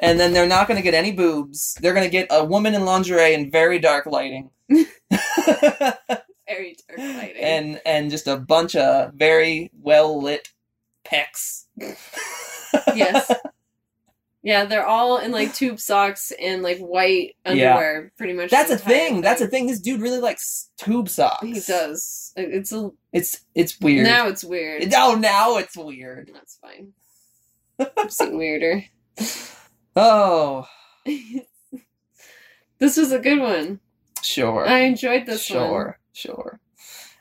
and 0.00 0.18
then 0.18 0.32
they're 0.32 0.46
not 0.46 0.68
gonna 0.68 0.82
get 0.82 0.94
any 0.94 1.12
boobs. 1.12 1.74
They're 1.80 1.94
gonna 1.94 2.08
get 2.08 2.28
a 2.30 2.44
woman 2.44 2.74
in 2.74 2.84
lingerie 2.84 3.34
in 3.34 3.50
very 3.50 3.78
dark 3.78 4.06
lighting, 4.06 4.50
very 4.68 4.86
dark 6.88 6.98
lighting. 6.98 7.42
and 7.42 7.80
and 7.84 8.10
just 8.10 8.26
a 8.26 8.36
bunch 8.36 8.76
of 8.76 9.14
very 9.14 9.70
well 9.80 10.22
lit 10.22 10.48
pecs. 11.04 11.64
yes. 12.94 13.30
Yeah, 14.40 14.64
they're 14.66 14.86
all 14.86 15.18
in 15.18 15.32
like 15.32 15.52
tube 15.52 15.80
socks 15.80 16.32
and 16.40 16.62
like 16.62 16.78
white 16.78 17.34
underwear, 17.44 18.02
Yeah. 18.04 18.08
pretty 18.16 18.32
much. 18.34 18.50
That's 18.50 18.70
a 18.70 18.74
entire 18.74 18.88
thing. 18.94 19.20
That's 19.20 19.40
a 19.42 19.48
thing. 19.48 19.66
This 19.66 19.80
dude 19.80 20.00
really 20.00 20.20
likes 20.20 20.70
tube 20.78 21.08
socks. 21.08 21.44
He 21.44 21.54
does. 21.54 22.32
It's 22.36 22.72
a 22.72 22.90
It's 23.12 23.40
it's 23.56 23.78
weird. 23.80 24.04
now 24.06 24.28
it's 24.28 24.44
weird. 24.44 24.94
oh, 24.96 25.16
now 25.16 25.56
it's 25.58 25.76
weird. 25.76 26.30
That's 26.32 26.56
fine. 26.62 26.92
I've 27.98 28.12
seen 28.12 28.38
weirder. 28.38 28.84
Oh, 30.00 30.66
this 32.78 32.96
was 32.96 33.10
a 33.12 33.18
good 33.18 33.40
one. 33.40 33.80
sure, 34.22 34.66
I 34.66 34.80
enjoyed 34.80 35.26
this 35.26 35.50
one. 35.50 35.58
sure, 35.58 35.98
sure. 36.12 36.60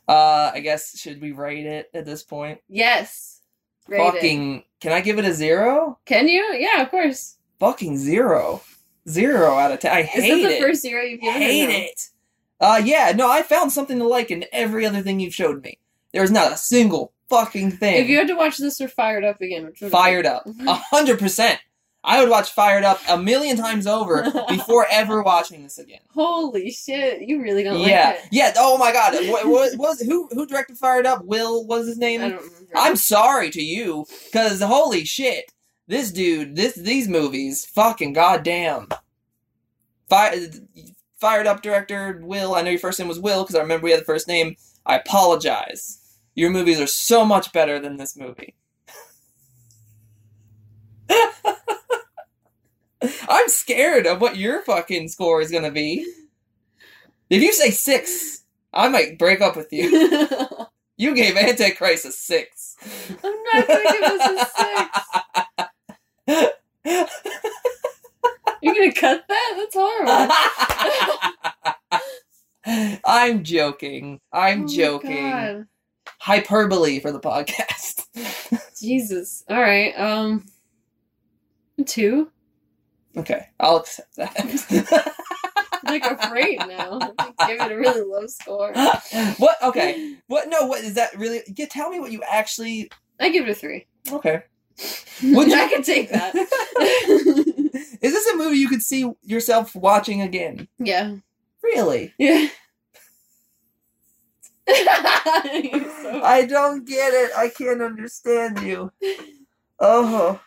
Uh, 0.07 0.51
I 0.53 0.59
guess 0.61 0.97
should 0.97 1.19
we 1.21 1.31
rate 1.31 1.65
it 1.65 1.89
at 1.93 2.05
this 2.05 2.23
point? 2.23 2.59
Yes. 2.69 3.41
Rate 3.87 3.99
it. 3.99 4.13
Fucking, 4.13 4.63
can 4.79 4.91
I 4.91 5.01
give 5.01 5.17
it 5.19 5.25
a 5.25 5.33
zero? 5.33 5.99
Can 6.05 6.27
you? 6.27 6.43
Yeah, 6.57 6.81
of 6.83 6.91
course. 6.91 7.37
Fucking 7.59 7.97
zero, 7.97 8.61
zero 9.09 9.55
out 9.55 9.71
of 9.71 9.79
ten. 9.79 9.91
I 9.91 10.01
Is 10.01 10.09
hate 10.09 10.43
that 10.43 10.49
the 10.49 10.55
it. 10.57 10.61
first 10.61 10.81
zero 10.83 11.01
you've 11.03 11.21
given? 11.21 11.41
hate 11.41 11.69
it. 11.69 12.09
Uh, 12.59 12.81
yeah, 12.83 13.11
no, 13.15 13.29
I 13.29 13.41
found 13.43 13.71
something 13.71 13.97
to 13.99 14.07
like 14.07 14.29
in 14.31 14.45
every 14.51 14.85
other 14.85 15.01
thing 15.01 15.19
you've 15.19 15.33
showed 15.33 15.63
me. 15.63 15.79
There's 16.13 16.31
not 16.31 16.51
a 16.51 16.57
single 16.57 17.13
fucking 17.29 17.71
thing. 17.71 18.01
If 18.01 18.07
you 18.09 18.17
had 18.17 18.27
to 18.27 18.35
watch 18.35 18.57
this 18.57 18.79
or 18.79 18.87
Fired 18.87 19.23
Up 19.25 19.41
again, 19.41 19.65
which 19.65 19.81
would 19.81 19.87
it 19.87 19.89
be? 19.89 19.93
Fired 19.93 20.25
Up, 20.25 20.45
a 20.67 20.73
hundred 20.75 21.19
percent. 21.19 21.59
I 22.03 22.21
would 22.21 22.29
watch 22.29 22.51
Fired 22.51 22.83
Up 22.83 22.99
a 23.10 23.17
million 23.17 23.57
times 23.57 23.86
over 23.86 24.31
before 24.49 24.86
ever 24.89 25.21
watching 25.23 25.63
this 25.63 25.77
again. 25.77 25.99
Holy 26.13 26.71
shit! 26.71 27.21
You 27.21 27.41
really 27.41 27.63
don't 27.63 27.79
yeah, 27.79 28.10
like 28.10 28.15
it. 28.19 28.29
yeah. 28.31 28.53
Oh 28.57 28.77
my 28.77 28.93
god, 28.93 29.13
what, 29.27 29.45
what 29.47 29.77
was 29.77 30.01
who 30.01 30.29
who 30.31 30.45
directed 30.45 30.77
Fired 30.77 31.05
Up? 31.05 31.25
Will 31.25 31.65
was 31.65 31.88
his 31.88 31.97
name? 31.97 32.21
I 32.21 32.29
don't 32.29 32.43
remember. 32.43 32.71
I'm 32.75 32.95
sorry 32.95 33.49
to 33.51 33.62
you, 33.62 34.05
cause 34.31 34.62
holy 34.62 35.03
shit, 35.05 35.51
this 35.88 36.12
dude, 36.12 36.55
this 36.55 36.75
these 36.75 37.07
movies, 37.07 37.65
fucking 37.65 38.13
goddamn. 38.13 38.88
Fire, 40.10 40.36
fired 41.19 41.47
up 41.47 41.62
director 41.62 42.21
Will. 42.23 42.55
I 42.55 42.62
know 42.62 42.69
your 42.69 42.79
first 42.79 42.99
name 42.99 43.07
was 43.07 43.19
Will 43.19 43.43
because 43.43 43.55
I 43.55 43.62
remember 43.62 43.86
we 43.86 43.91
had 43.91 44.01
the 44.01 44.05
first 44.05 44.27
name. 44.27 44.55
I 44.86 44.95
apologize. 44.95 45.99
Your 46.36 46.51
movies 46.51 46.79
are 46.79 46.88
so 46.88 47.25
much 47.25 47.51
better 47.51 47.79
than 47.79 47.97
this 47.97 48.15
movie. 48.15 48.55
I'm 53.29 53.49
scared 53.49 54.07
of 54.07 54.21
what 54.21 54.38
your 54.38 54.62
fucking 54.63 55.10
score 55.10 55.41
is 55.41 55.51
gonna 55.51 55.71
be. 55.71 56.05
If 57.29 57.41
you 57.41 57.53
say 57.53 57.71
six, 57.71 58.43
I 58.73 58.88
might 58.89 59.19
break 59.19 59.41
up 59.41 59.55
with 59.55 59.71
you. 59.71 60.19
You 60.99 61.13
gave 61.13 61.38
Antichrist 61.38 62.05
a 62.05 62.12
six. 62.12 62.75
I'm 63.23 63.43
not 63.53 63.67
gonna 63.67 63.83
give 63.91 64.01
this 64.01 64.25
a 64.25 64.47
six. 66.25 66.49
You're 68.63 68.73
gonna 68.73 68.93
cut 68.93 69.23
that? 69.29 69.53
That's 69.57 69.75
horrible. 69.75 70.33
I'm 73.05 73.43
joking. 73.43 74.19
I'm 74.33 74.63
Oh 74.63 74.67
joking. 74.67 75.31
God. 75.31 75.67
Hyperbole 76.19 76.99
for 76.99 77.12
the 77.12 77.19
podcast. 77.19 78.07
Jesus. 78.79 79.43
All 79.49 79.62
right. 79.62 79.93
Um. 79.99 80.45
Two. 81.86 82.31
Okay, 83.17 83.47
I'll 83.60 83.77
accept 83.77 84.15
that. 84.17 85.13
I'm 85.86 85.93
like 86.01 86.06
afraid 86.19 86.60
now. 86.60 86.99
Give 87.47 87.62
it 87.62 87.71
a 87.71 87.77
really 87.77 88.01
low 88.01 88.25
score. 88.27 88.73
what? 89.38 89.58
Okay. 89.63 90.15
What? 90.27 90.49
No. 90.49 90.65
What 90.65 90.84
is 90.84 90.95
that 90.95 91.17
really? 91.17 91.41
Yeah, 91.56 91.67
tell 91.69 91.89
me 91.89 91.99
what 91.99 92.12
you 92.12 92.21
actually. 92.23 92.89
I 93.19 93.30
give 93.30 93.47
it 93.47 93.51
a 93.51 93.56
three. 93.56 93.86
Okay. 94.12 94.43
Would 95.23 95.47
you- 95.47 95.56
I 95.56 95.67
can 95.67 95.82
take 95.84 96.10
that. 96.12 96.36
Is 96.36 98.13
this 98.13 98.27
a 98.27 98.36
movie 98.38 98.58
you 98.58 98.67
could 98.69 98.84
see 98.84 99.10
yourself 99.23 99.75
watching 99.75 100.21
again? 100.21 100.67
yeah. 100.77 101.15
Really? 101.63 102.13
Yeah. 102.17 102.47
So- 104.67 106.21
I 106.23 106.45
don't 106.47 106.86
get 106.86 107.13
it. 107.13 107.32
I 107.36 107.49
can't 107.49 107.82
understand 107.82 108.60
you. 108.62 108.91
Oh. 109.80 110.39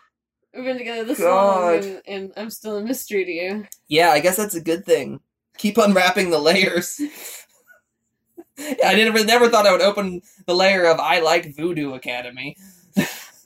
We've 0.55 0.65
been 0.65 0.79
together 0.79 1.05
this 1.05 1.19
God. 1.21 1.85
long, 1.85 1.85
and, 1.85 2.03
and 2.07 2.33
I'm 2.37 2.51
still 2.51 2.77
a 2.77 2.83
mystery 2.83 3.25
to 3.25 3.31
you. 3.31 3.67
Yeah, 3.89 4.11
I 4.11 4.21
guess 4.21 4.37
that's 4.37 4.55
a 4.55 4.61
good 4.61 4.85
thing. 4.85 5.21
Keep 5.59 5.79
unwrapping 5.79 6.31
the 6.31 6.39
layers. 6.41 7.01
I 8.59 8.95
didn't 8.95 9.27
never 9.27 9.49
thought 9.49 9.67
I 9.67 9.73
would 9.73 9.81
open 9.81 10.23
the 10.47 10.55
layer 10.55 10.85
of 10.87 10.99
I 11.01 11.21
like 11.21 11.55
Voodoo 11.57 11.95
Academy. 11.95 12.57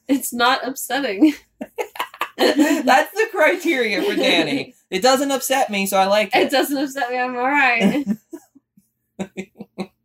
It's 0.08 0.32
not 0.32 0.66
upsetting. 0.66 1.34
That's 2.36 3.12
the 3.12 3.28
criteria 3.30 4.02
for 4.02 4.16
Danny. 4.16 4.74
It 4.90 5.02
doesn't 5.02 5.30
upset 5.30 5.70
me, 5.70 5.86
so 5.86 5.96
I 5.98 6.06
like 6.06 6.34
It 6.34 6.44
it. 6.44 6.50
doesn't 6.50 6.76
upset 6.76 7.10
me. 7.10 7.18
I'm 7.18 7.36
alright. 7.36 8.06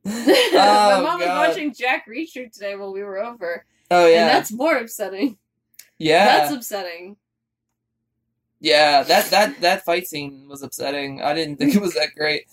My 0.06 0.14
Oh, 0.54 1.04
mom 1.04 1.20
was 1.20 1.28
watching 1.28 1.74
Jack 1.74 2.08
Reacher 2.08 2.52
today 2.52 2.76
while 2.76 2.94
we 2.94 3.04
were 3.04 3.18
over, 3.20 3.66
Oh 3.92 4.06
and 4.06 4.14
yeah, 4.14 4.28
that's 4.28 4.52
more 4.52 4.78
upsetting. 4.78 5.38
Yeah, 6.00 6.26
That's 6.40 6.54
upsetting. 6.54 7.18
yeah. 8.60 9.04
That 9.04 9.26
that 9.32 9.62
that 9.62 9.86
fight 9.86 10.08
scene 10.08 10.48
was 10.48 10.62
upsetting. 10.64 11.22
I 11.22 11.34
didn't 11.34 11.58
think 11.58 11.76
it 11.76 11.82
was 11.82 11.94
that 11.94 12.10
great. 12.16 12.44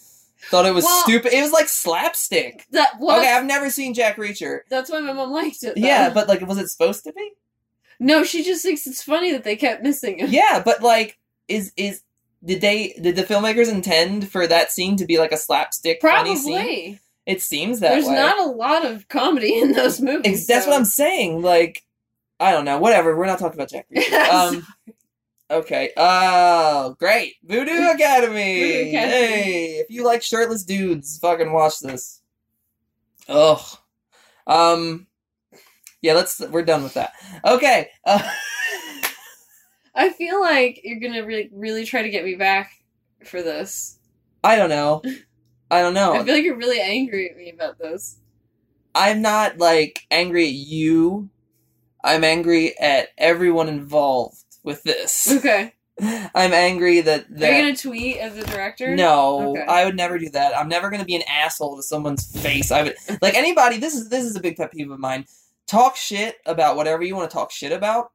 Thought 0.50 0.66
it 0.66 0.74
was 0.74 0.84
Well- 0.84 1.02
stupid. 1.02 1.32
It 1.32 1.42
was 1.42 1.52
like 1.52 1.68
slapstick. 1.68 2.66
That 2.72 2.92
well, 3.00 3.18
Okay, 3.18 3.32
I've 3.32 3.44
never 3.46 3.70
seen 3.70 3.94
Jack 3.94 4.16
Reacher. 4.16 4.60
that's 4.68 4.90
why 4.90 5.00
my 5.00 5.12
mom 5.12 5.30
liked 5.32 5.62
it. 5.62 5.74
though. 5.74 5.86
Yeah, 5.86 6.10
but 6.10 6.28
like, 6.28 6.40
was 6.46 6.58
it 6.58 6.68
supposed 6.68 7.04
to 7.04 7.12
be? 7.12 7.32
no, 7.98 8.22
she 8.24 8.44
just 8.44 8.62
thinks 8.62 8.86
it's 8.86 9.02
funny 9.02 9.32
that 9.32 9.42
they 9.44 9.56
kept 9.56 9.82
missing 9.82 10.18
him. 10.18 10.28
Yeah, 10.30 10.60
but 10.64 10.82
like, 10.82 11.18
is 11.48 11.72
is 11.76 12.02
did 12.44 12.60
they 12.60 12.94
did 13.00 13.16
the 13.16 13.24
filmmakers 13.24 13.70
intend 13.72 14.28
for 14.30 14.46
that 14.46 14.70
scene 14.70 14.96
to 14.98 15.06
be 15.06 15.18
like 15.18 15.32
a 15.32 15.36
slapstick 15.38 16.00
funny 16.02 16.36
scene? 16.36 16.54
Probably. 16.54 17.00
It 17.24 17.42
seems 17.42 17.80
that 17.80 17.88
There's 17.90 18.06
way. 18.06 18.14
not 18.14 18.38
a 18.38 18.44
lot 18.50 18.84
of 18.84 19.08
comedy 19.08 19.58
in 19.58 19.72
those 19.72 20.00
movies. 20.00 20.46
That's 20.46 20.64
so- 20.66 20.70
what 20.70 20.76
I'm 20.78 20.84
saying. 20.84 21.42
Like, 21.42 21.82
I 22.38 22.52
don't 22.52 22.64
know. 22.64 22.78
Whatever. 22.78 23.16
We're 23.16 23.26
not 23.26 23.38
talking 23.38 23.58
about 23.58 23.70
Jack 23.70 23.86
Reacher. 23.94 24.28
um. 24.30 24.66
Okay. 25.50 25.90
Oh, 25.96 26.96
great. 26.98 27.34
Voodoo 27.44 27.90
Academy. 27.94 28.60
Voodoo 28.60 28.88
Academy. 28.88 28.92
Hey, 28.92 29.64
if 29.76 29.90
you 29.90 30.04
like 30.04 30.22
shirtless 30.22 30.64
dudes, 30.64 31.18
fucking 31.18 31.52
watch 31.52 31.80
this. 31.80 32.20
Ugh. 33.28 33.60
Um. 34.46 35.06
Yeah, 36.02 36.14
let's. 36.14 36.40
We're 36.40 36.62
done 36.62 36.82
with 36.82 36.94
that. 36.94 37.12
Okay. 37.44 37.88
Uh, 38.04 38.22
I 39.94 40.10
feel 40.10 40.40
like 40.40 40.80
you're 40.84 41.00
gonna 41.00 41.24
really, 41.24 41.48
really 41.52 41.84
try 41.86 42.02
to 42.02 42.10
get 42.10 42.24
me 42.24 42.34
back 42.34 42.70
for 43.24 43.42
this. 43.42 43.98
I 44.44 44.56
don't 44.56 44.68
know. 44.68 45.02
I 45.70 45.80
don't 45.80 45.94
know. 45.94 46.12
I 46.12 46.22
feel 46.22 46.34
like 46.34 46.44
you're 46.44 46.56
really 46.56 46.80
angry 46.80 47.30
at 47.30 47.36
me 47.36 47.50
about 47.50 47.78
this. 47.78 48.18
I'm 48.94 49.22
not 49.22 49.58
like 49.58 50.06
angry 50.10 50.46
at 50.46 50.52
you. 50.52 51.30
I'm 52.06 52.24
angry 52.24 52.78
at 52.78 53.08
everyone 53.18 53.68
involved 53.68 54.38
with 54.62 54.82
this. 54.84 55.32
Okay. 55.32 55.74
I'm 56.00 56.52
angry 56.52 57.00
that 57.00 57.26
that 57.38 57.50
Are 57.50 57.56
you 57.56 57.62
gonna 57.62 57.76
tweet 57.76 58.18
as 58.18 58.36
a 58.36 58.44
director? 58.44 58.94
no, 58.94 59.52
Okay. 59.52 59.64
I 59.66 59.84
would 59.84 59.96
never 59.96 60.18
do 60.18 60.28
that. 60.30 60.56
I'm 60.56 60.68
never 60.68 60.90
gonna 60.90 61.04
be 61.06 61.16
an 61.16 61.22
asshole 61.28 61.76
to 61.76 61.82
someone's 61.82 62.26
face. 62.40 62.70
I 62.70 62.82
would 62.82 62.96
like 63.22 63.34
anybody. 63.44 63.78
This 63.78 63.94
is 63.94 64.08
this 64.08 64.24
is 64.24 64.36
a 64.36 64.40
big 64.40 64.56
pet 64.56 64.72
peeve 64.72 64.90
of 64.90 64.98
mine. 65.00 65.24
Talk 65.66 65.96
shit 65.96 66.36
about 66.46 66.76
whatever 66.76 67.02
you 67.02 67.16
want 67.16 67.30
to 67.30 67.34
talk 67.34 67.50
shit 67.50 67.72
about. 67.72 68.12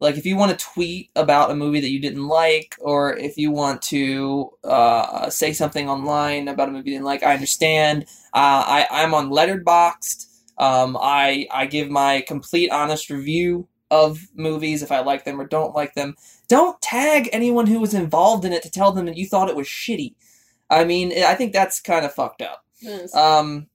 Like 0.00 0.18
if 0.18 0.26
you 0.26 0.36
want 0.36 0.56
to 0.58 0.64
tweet 0.64 1.10
about 1.16 1.50
a 1.50 1.54
movie 1.54 1.80
that 1.80 1.88
you 1.90 1.98
didn't 2.00 2.26
like, 2.26 2.76
or 2.78 3.16
if 3.16 3.38
you 3.38 3.50
want 3.50 3.80
to 3.82 4.50
uh, 4.62 5.30
say 5.30 5.52
something 5.54 5.88
online 5.88 6.48
about 6.48 6.68
a 6.68 6.72
movie 6.72 6.90
you 6.90 6.96
didn't 6.96 7.06
like, 7.06 7.22
I 7.22 7.32
understand. 7.32 8.04
Uh, 8.34 8.62
I 8.66 8.86
I'm 8.90 9.14
on 9.14 9.30
Letterboxd. 9.30 10.26
Um, 10.58 10.96
I 11.00 11.46
I 11.50 11.66
give 11.66 11.90
my 11.90 12.22
complete 12.26 12.70
honest 12.70 13.10
review 13.10 13.68
of 13.90 14.28
movies 14.34 14.82
if 14.82 14.90
I 14.92 15.00
like 15.00 15.24
them 15.24 15.40
or 15.40 15.46
don't 15.46 15.74
like 15.74 15.94
them. 15.94 16.14
Don't 16.48 16.80
tag 16.80 17.28
anyone 17.32 17.66
who 17.66 17.80
was 17.80 17.94
involved 17.94 18.44
in 18.44 18.52
it 18.52 18.62
to 18.62 18.70
tell 18.70 18.92
them 18.92 19.06
that 19.06 19.16
you 19.16 19.26
thought 19.26 19.48
it 19.48 19.56
was 19.56 19.66
shitty. 19.66 20.14
I 20.70 20.84
mean, 20.84 21.12
I 21.24 21.34
think 21.34 21.52
that's 21.52 21.80
kind 21.80 22.04
of 22.04 22.12
fucked 22.14 22.42
up. 22.42 22.64
Yes. 22.80 23.14
Um, 23.14 23.68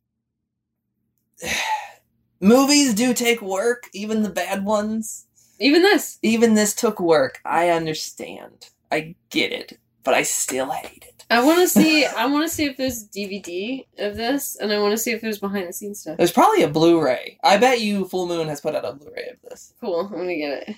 movies 2.41 2.93
do 2.93 3.13
take 3.13 3.41
work, 3.41 3.83
even 3.93 4.23
the 4.23 4.29
bad 4.29 4.65
ones. 4.65 5.25
Even 5.59 5.81
this. 5.83 6.17
Even 6.21 6.53
this 6.53 6.73
took 6.73 6.99
work. 6.99 7.39
I 7.45 7.69
understand. 7.69 8.69
I 8.91 9.15
get 9.29 9.51
it. 9.51 9.77
but 10.03 10.13
I 10.13 10.23
still 10.23 10.71
hate 10.71 11.05
it. 11.07 11.18
I 11.31 11.43
want 11.43 11.59
to 11.59 11.67
see. 11.67 12.05
I 12.05 12.25
want 12.25 12.49
to 12.49 12.55
see 12.55 12.65
if 12.65 12.75
there's 12.77 13.07
DVD 13.07 13.85
of 13.99 14.15
this, 14.17 14.55
and 14.55 14.71
I 14.73 14.79
want 14.79 14.93
to 14.93 14.97
see 14.97 15.11
if 15.11 15.21
there's 15.21 15.37
behind 15.39 15.67
the 15.67 15.73
scenes 15.73 15.99
stuff. 15.99 16.17
There's 16.17 16.31
probably 16.31 16.63
a 16.63 16.67
Blu-ray. 16.67 17.37
I 17.43 17.57
bet 17.57 17.81
you 17.81 18.05
Full 18.05 18.27
Moon 18.27 18.47
has 18.47 18.61
put 18.61 18.73
out 18.75 18.85
a 18.85 18.93
Blu-ray 18.93 19.29
of 19.33 19.41
this. 19.49 19.73
Cool. 19.79 20.01
I'm 20.01 20.11
gonna 20.11 20.35
get 20.35 20.69
it. 20.69 20.75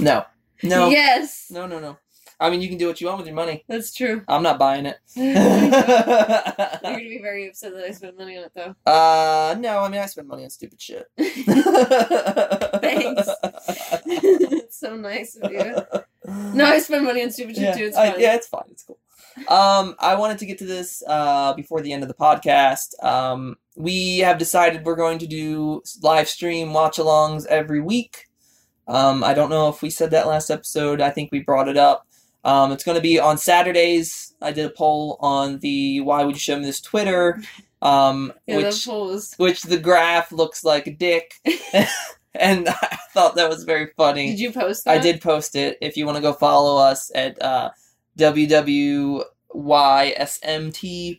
No, 0.00 0.24
no, 0.62 0.88
Yes. 0.88 1.48
no, 1.50 1.66
no, 1.66 1.78
no. 1.78 1.98
I 2.40 2.50
mean, 2.50 2.60
you 2.60 2.68
can 2.68 2.78
do 2.78 2.88
what 2.88 3.00
you 3.00 3.06
want 3.06 3.18
with 3.18 3.26
your 3.28 3.36
money. 3.36 3.64
That's 3.68 3.94
true. 3.94 4.22
I'm 4.26 4.42
not 4.42 4.58
buying 4.58 4.86
it. 4.86 4.96
You're 5.14 5.34
gonna 5.34 6.96
be 6.98 7.18
very 7.22 7.48
upset 7.48 7.72
that 7.74 7.84
I 7.84 7.90
spent 7.92 8.18
money 8.18 8.36
on 8.36 8.44
it, 8.44 8.52
though. 8.54 8.74
uh, 8.90 9.54
no. 9.60 9.78
I 9.80 9.88
mean, 9.88 10.00
I 10.00 10.06
spend 10.06 10.26
money 10.26 10.42
on 10.44 10.50
stupid 10.50 10.80
shit. 10.80 11.06
Thanks. 11.16 13.28
it's 14.06 14.80
so 14.80 14.96
nice 14.96 15.36
of 15.36 15.52
you. 15.52 15.76
No, 16.54 16.66
I 16.66 16.80
spend 16.80 17.04
money 17.04 17.22
on 17.22 17.30
stupid 17.30 17.56
shit 17.56 17.64
yeah, 17.64 17.74
too. 17.74 17.84
It's 17.84 17.96
I- 17.96 18.16
yeah, 18.16 18.34
it's 18.34 18.46
fine. 18.46 18.64
It's 18.70 18.82
cool. 18.82 18.98
Um, 19.48 19.94
I 19.98 20.14
wanted 20.16 20.38
to 20.38 20.46
get 20.46 20.58
to 20.58 20.66
this 20.66 21.02
uh, 21.06 21.54
before 21.54 21.80
the 21.80 21.92
end 21.92 22.02
of 22.02 22.08
the 22.08 22.14
podcast. 22.14 23.02
Um, 23.02 23.56
we 23.76 24.18
have 24.18 24.38
decided 24.38 24.84
we're 24.84 24.96
going 24.96 25.18
to 25.20 25.26
do 25.26 25.82
live 26.02 26.28
stream 26.28 26.74
watch 26.74 26.98
alongs 26.98 27.46
every 27.46 27.80
week. 27.80 28.26
Um, 28.86 29.24
I 29.24 29.32
don't 29.32 29.50
know 29.50 29.68
if 29.68 29.80
we 29.80 29.90
said 29.90 30.10
that 30.10 30.26
last 30.26 30.50
episode. 30.50 31.00
I 31.00 31.10
think 31.10 31.32
we 31.32 31.40
brought 31.40 31.68
it 31.68 31.76
up. 31.76 32.06
Um, 32.44 32.72
it's 32.72 32.84
going 32.84 32.96
to 32.96 33.02
be 33.02 33.18
on 33.20 33.38
Saturdays. 33.38 34.34
I 34.42 34.52
did 34.52 34.66
a 34.66 34.70
poll 34.70 35.16
on 35.20 35.60
the 35.60 36.00
Why 36.00 36.24
Would 36.24 36.34
You 36.34 36.40
Show 36.40 36.58
Me 36.58 36.64
This 36.64 36.80
Twitter, 36.80 37.40
um, 37.80 38.32
Yeah, 38.46 38.56
which 38.56 38.88
which 39.36 39.62
the 39.62 39.78
graph 39.78 40.32
looks 40.32 40.64
like 40.64 40.86
a 40.86 40.92
dick, 40.92 41.34
and 42.38 42.68
I 42.68 42.98
thought 43.12 43.34
that 43.36 43.48
was 43.48 43.64
very 43.64 43.90
funny. 43.96 44.28
Did 44.28 44.40
you 44.40 44.52
post 44.52 44.84
that? 44.84 44.92
I 44.92 44.98
did 44.98 45.20
post 45.20 45.54
it. 45.54 45.76
If 45.80 45.96
you 45.96 46.06
want 46.06 46.16
to 46.16 46.22
go 46.22 46.32
follow 46.32 46.80
us 46.80 47.10
at 47.14 47.40
uh, 47.42 47.70
WWYSMT 48.18 49.20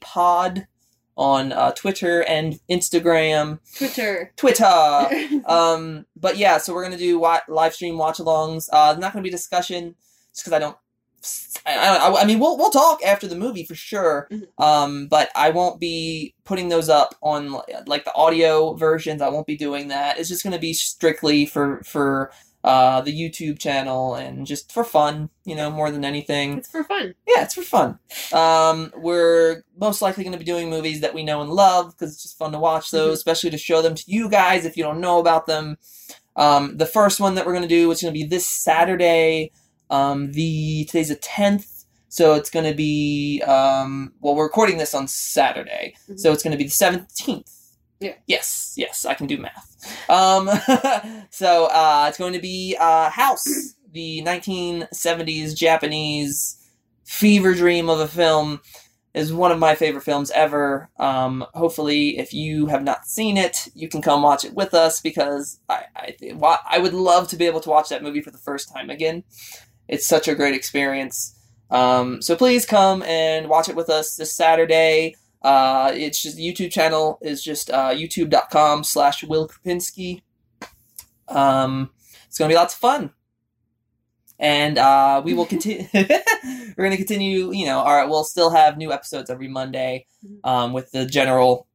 Pod 0.01 0.67
on 1.15 1.51
uh, 1.51 1.71
Twitter 1.73 2.23
and 2.23 2.59
Instagram, 2.69 3.59
Twitter. 3.75 4.33
Twitter. 4.35 5.07
um, 5.45 6.05
but 6.15 6.37
yeah, 6.37 6.57
so 6.57 6.73
we're 6.73 6.83
gonna 6.83 6.97
do 6.97 7.19
wa- 7.19 7.41
live 7.47 7.75
stream 7.75 7.97
watch-alongs. 7.97 8.67
Uh, 8.73 8.95
not 8.97 9.13
gonna 9.13 9.21
be 9.21 9.29
discussion, 9.29 9.93
just 10.33 10.43
because 10.43 10.53
I 10.53 10.59
don't. 10.59 10.77
I, 11.65 11.97
I, 11.97 12.21
I 12.21 12.25
mean, 12.25 12.39
we'll 12.39 12.57
we'll 12.57 12.69
talk 12.69 13.03
after 13.03 13.27
the 13.27 13.35
movie 13.35 13.63
for 13.65 13.75
sure. 13.75 14.27
Mhm. 14.31 14.47
Um, 14.63 15.07
but 15.07 15.29
I 15.35 15.49
won't 15.51 15.79
be 15.79 16.33
putting 16.43 16.69
those 16.69 16.89
up 16.89 17.15
on 17.21 17.59
like 17.87 18.03
the 18.05 18.13
audio 18.15 18.73
versions. 18.73 19.21
I 19.21 19.29
won't 19.29 19.47
be 19.47 19.55
doing 19.57 19.87
that. 19.89 20.19
It's 20.19 20.29
just 20.29 20.43
gonna 20.43 20.59
be 20.59 20.73
strictly 20.73 21.45
for 21.45 21.81
for 21.85 22.31
uh, 22.65 23.01
the 23.01 23.11
YouTube 23.11 23.59
channel 23.59 24.15
and 24.15 24.47
just 24.47 24.71
for 24.71 24.85
fun, 24.85 25.29
you 25.43 25.53
know, 25.53 25.69
more 25.69 25.91
than 25.91 26.05
anything. 26.05 26.57
it's 26.59 26.69
for 26.71 26.85
fun. 26.85 27.13
Yeah, 27.27 27.43
it's 27.43 27.55
for 27.55 27.61
fun. 27.61 27.99
Um, 28.31 28.89
we're 28.95 29.63
most 29.77 30.01
likely 30.01 30.23
going 30.23 30.31
to 30.31 30.39
be 30.39 30.45
doing 30.45 30.69
movies 30.69 31.01
that 31.01 31.13
we 31.13 31.23
know 31.25 31.41
and 31.41 31.49
love 31.51 31.91
because 31.91 32.13
it's 32.13 32.23
just 32.23 32.37
fun 32.37 32.53
to 32.53 32.59
watch 32.59 32.89
those, 32.89 33.09
Mhm. 33.09 33.17
especially 33.17 33.49
to 33.49 33.57
show 33.57 33.81
them 33.81 33.95
to 33.95 34.03
you 34.07 34.29
guys 34.29 34.63
if 34.63 34.77
you 34.77 34.83
don't 34.85 35.01
know 35.01 35.19
about 35.19 35.45
them. 35.45 35.77
Um, 36.37 36.77
the 36.77 36.85
first 36.85 37.19
one 37.19 37.35
that 37.35 37.45
we're 37.45 37.51
going 37.51 37.63
to 37.63 37.67
do 37.67 37.91
is 37.91 38.01
going 38.01 38.13
to 38.13 38.17
be 38.17 38.25
this 38.25 38.47
Saturday. 38.47 39.51
Um, 39.89 40.31
the 40.31 40.85
today's 40.85 41.09
the 41.09 41.15
tenth, 41.15 41.85
so 42.09 42.33
it's 42.33 42.49
going 42.49 42.65
to 42.65 42.73
be 42.75 43.41
um, 43.45 44.13
well, 44.21 44.35
we're 44.35 44.43
recording 44.43 44.77
this 44.77 44.93
on 44.93 45.07
Saturday, 45.07 45.95
Mhm. 46.09 46.19
so 46.19 46.31
it's 46.31 46.43
going 46.43 46.51
to 46.51 46.57
be 46.57 46.63
the 46.65 46.69
seventeenth. 46.69 47.51
Yeah. 47.99 48.15
Yes, 48.27 48.73
yes, 48.75 49.05
I 49.05 49.13
can 49.13 49.27
do 49.27 49.37
math. 49.37 50.09
Um, 50.09 50.49
so 51.29 51.65
uh, 51.67 52.05
it's 52.09 52.17
going 52.17 52.33
to 52.33 52.39
be 52.39 52.75
uh, 52.79 53.09
House, 53.09 53.45
the 53.91 54.21
1970s 54.25 55.55
Japanese 55.55 56.57
fever 57.05 57.53
dream 57.53 57.89
of 57.89 57.99
a 57.99 58.07
film. 58.07 58.59
Is 59.13 59.31
one 59.31 59.51
of 59.51 59.59
my 59.59 59.75
favorite 59.75 60.01
films 60.03 60.31
ever. 60.31 60.89
Um, 60.97 61.45
hopefully, 61.53 62.17
if 62.17 62.33
you 62.33 62.65
have 62.65 62.83
not 62.83 63.05
seen 63.05 63.37
it, 63.37 63.67
you 63.75 63.87
can 63.87 64.01
come 64.01 64.23
watch 64.23 64.43
it 64.43 64.55
with 64.55 64.73
us 64.73 64.99
because 65.01 65.59
I 65.69 65.83
I, 65.95 66.15
I 66.67 66.79
would 66.79 66.95
love 66.95 67.27
to 67.27 67.35
be 67.35 67.45
able 67.45 67.59
to 67.59 67.69
watch 67.69 67.89
that 67.89 68.01
movie 68.01 68.21
for 68.21 68.31
the 68.31 68.39
first 68.39 68.73
time 68.73 68.89
again. 68.89 69.23
It's 69.87 70.05
such 70.07 70.27
a 70.27 70.35
great 70.35 70.53
experience. 70.55 71.35
Um, 71.69 72.21
so 72.21 72.35
please 72.35 72.65
come 72.65 73.03
and 73.03 73.49
watch 73.49 73.67
it 73.69 73.75
with 73.75 73.89
us 73.89 74.15
this 74.15 74.33
Saturday. 74.35 75.15
Uh, 75.41 75.91
it's 75.93 76.21
just 76.21 76.37
the 76.37 76.43
YouTube 76.53 76.71
channel 76.71 77.17
is 77.21 77.43
just 77.43 77.69
uh, 77.69 77.89
youtube.com 77.89 78.83
slash 78.83 79.23
Will 79.23 79.47
Krupinski. 79.49 80.21
Um, 81.27 81.89
it's 82.27 82.37
gonna 82.37 82.49
be 82.49 82.55
lots 82.55 82.73
of 82.73 82.79
fun, 82.79 83.11
and 84.39 84.77
uh, 84.77 85.21
we 85.23 85.33
will 85.33 85.45
continue. 85.53 85.85
we're 85.93 86.83
gonna 86.83 86.97
continue. 86.97 87.51
You 87.53 87.65
know, 87.65 87.79
all 87.79 87.93
right. 87.95 88.07
We'll 88.07 88.23
still 88.23 88.51
have 88.51 88.77
new 88.77 88.91
episodes 88.93 89.29
every 89.29 89.47
Monday 89.47 90.05
um, 90.43 90.73
with 90.73 90.91
the 90.91 91.05
general 91.05 91.67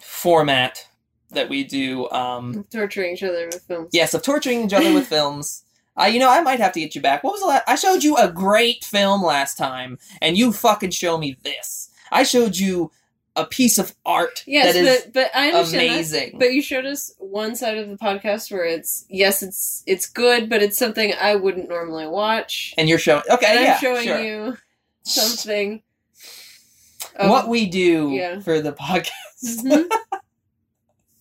format 0.00 0.86
that 1.30 1.48
we 1.48 1.64
do. 1.64 2.08
Um, 2.10 2.64
Torturing 2.70 3.14
each 3.14 3.22
other 3.22 3.46
with 3.46 3.62
films. 3.62 3.90
yes, 3.92 4.14
of 4.14 4.22
torturing 4.22 4.64
each 4.64 4.72
other 4.72 4.92
with 4.94 5.06
films. 5.08 5.64
Uh, 5.98 6.04
you 6.04 6.18
know, 6.18 6.30
I 6.30 6.40
might 6.40 6.60
have 6.60 6.72
to 6.72 6.80
get 6.80 6.94
you 6.94 7.00
back. 7.00 7.22
What 7.24 7.32
was 7.32 7.40
the 7.40 7.46
last? 7.48 7.64
I 7.66 7.74
showed 7.74 8.02
you 8.04 8.16
a 8.16 8.30
great 8.30 8.84
film 8.84 9.22
last 9.22 9.56
time, 9.56 9.98
and 10.22 10.36
you 10.36 10.52
fucking 10.52 10.90
show 10.90 11.18
me 11.18 11.36
this. 11.42 11.90
I 12.12 12.22
showed 12.22 12.56
you 12.56 12.90
a 13.36 13.44
piece 13.46 13.78
of 13.78 13.94
art 14.04 14.42
Yes, 14.46 14.74
that 14.74 14.84
is 14.84 15.02
but 15.04 15.12
but 15.12 15.30
I 15.36 15.50
understand 15.50 15.82
that. 15.88 15.94
amazing. 15.94 16.38
But 16.38 16.52
you 16.52 16.62
showed 16.62 16.84
us 16.86 17.14
one 17.18 17.54
side 17.54 17.78
of 17.78 17.88
the 17.88 17.96
podcast 17.96 18.50
where 18.50 18.64
it's 18.64 19.04
yes, 19.08 19.42
it's 19.42 19.82
it's 19.86 20.06
good, 20.06 20.48
but 20.48 20.62
it's 20.62 20.76
something 20.78 21.12
I 21.20 21.36
wouldn't 21.36 21.68
normally 21.68 22.06
watch. 22.08 22.74
and 22.76 22.88
you're 22.88 22.98
showing. 22.98 23.22
Okay, 23.30 23.46
and 23.46 23.60
yeah, 23.64 23.74
I'm 23.74 23.80
showing 23.80 24.04
sure. 24.06 24.20
you 24.20 24.56
something. 25.02 25.82
of- 27.16 27.30
what 27.30 27.48
we 27.48 27.66
do 27.66 28.10
yeah. 28.10 28.40
for 28.40 28.60
the 28.60 28.72
podcast. 28.72 29.10
Mhm. 29.42 29.88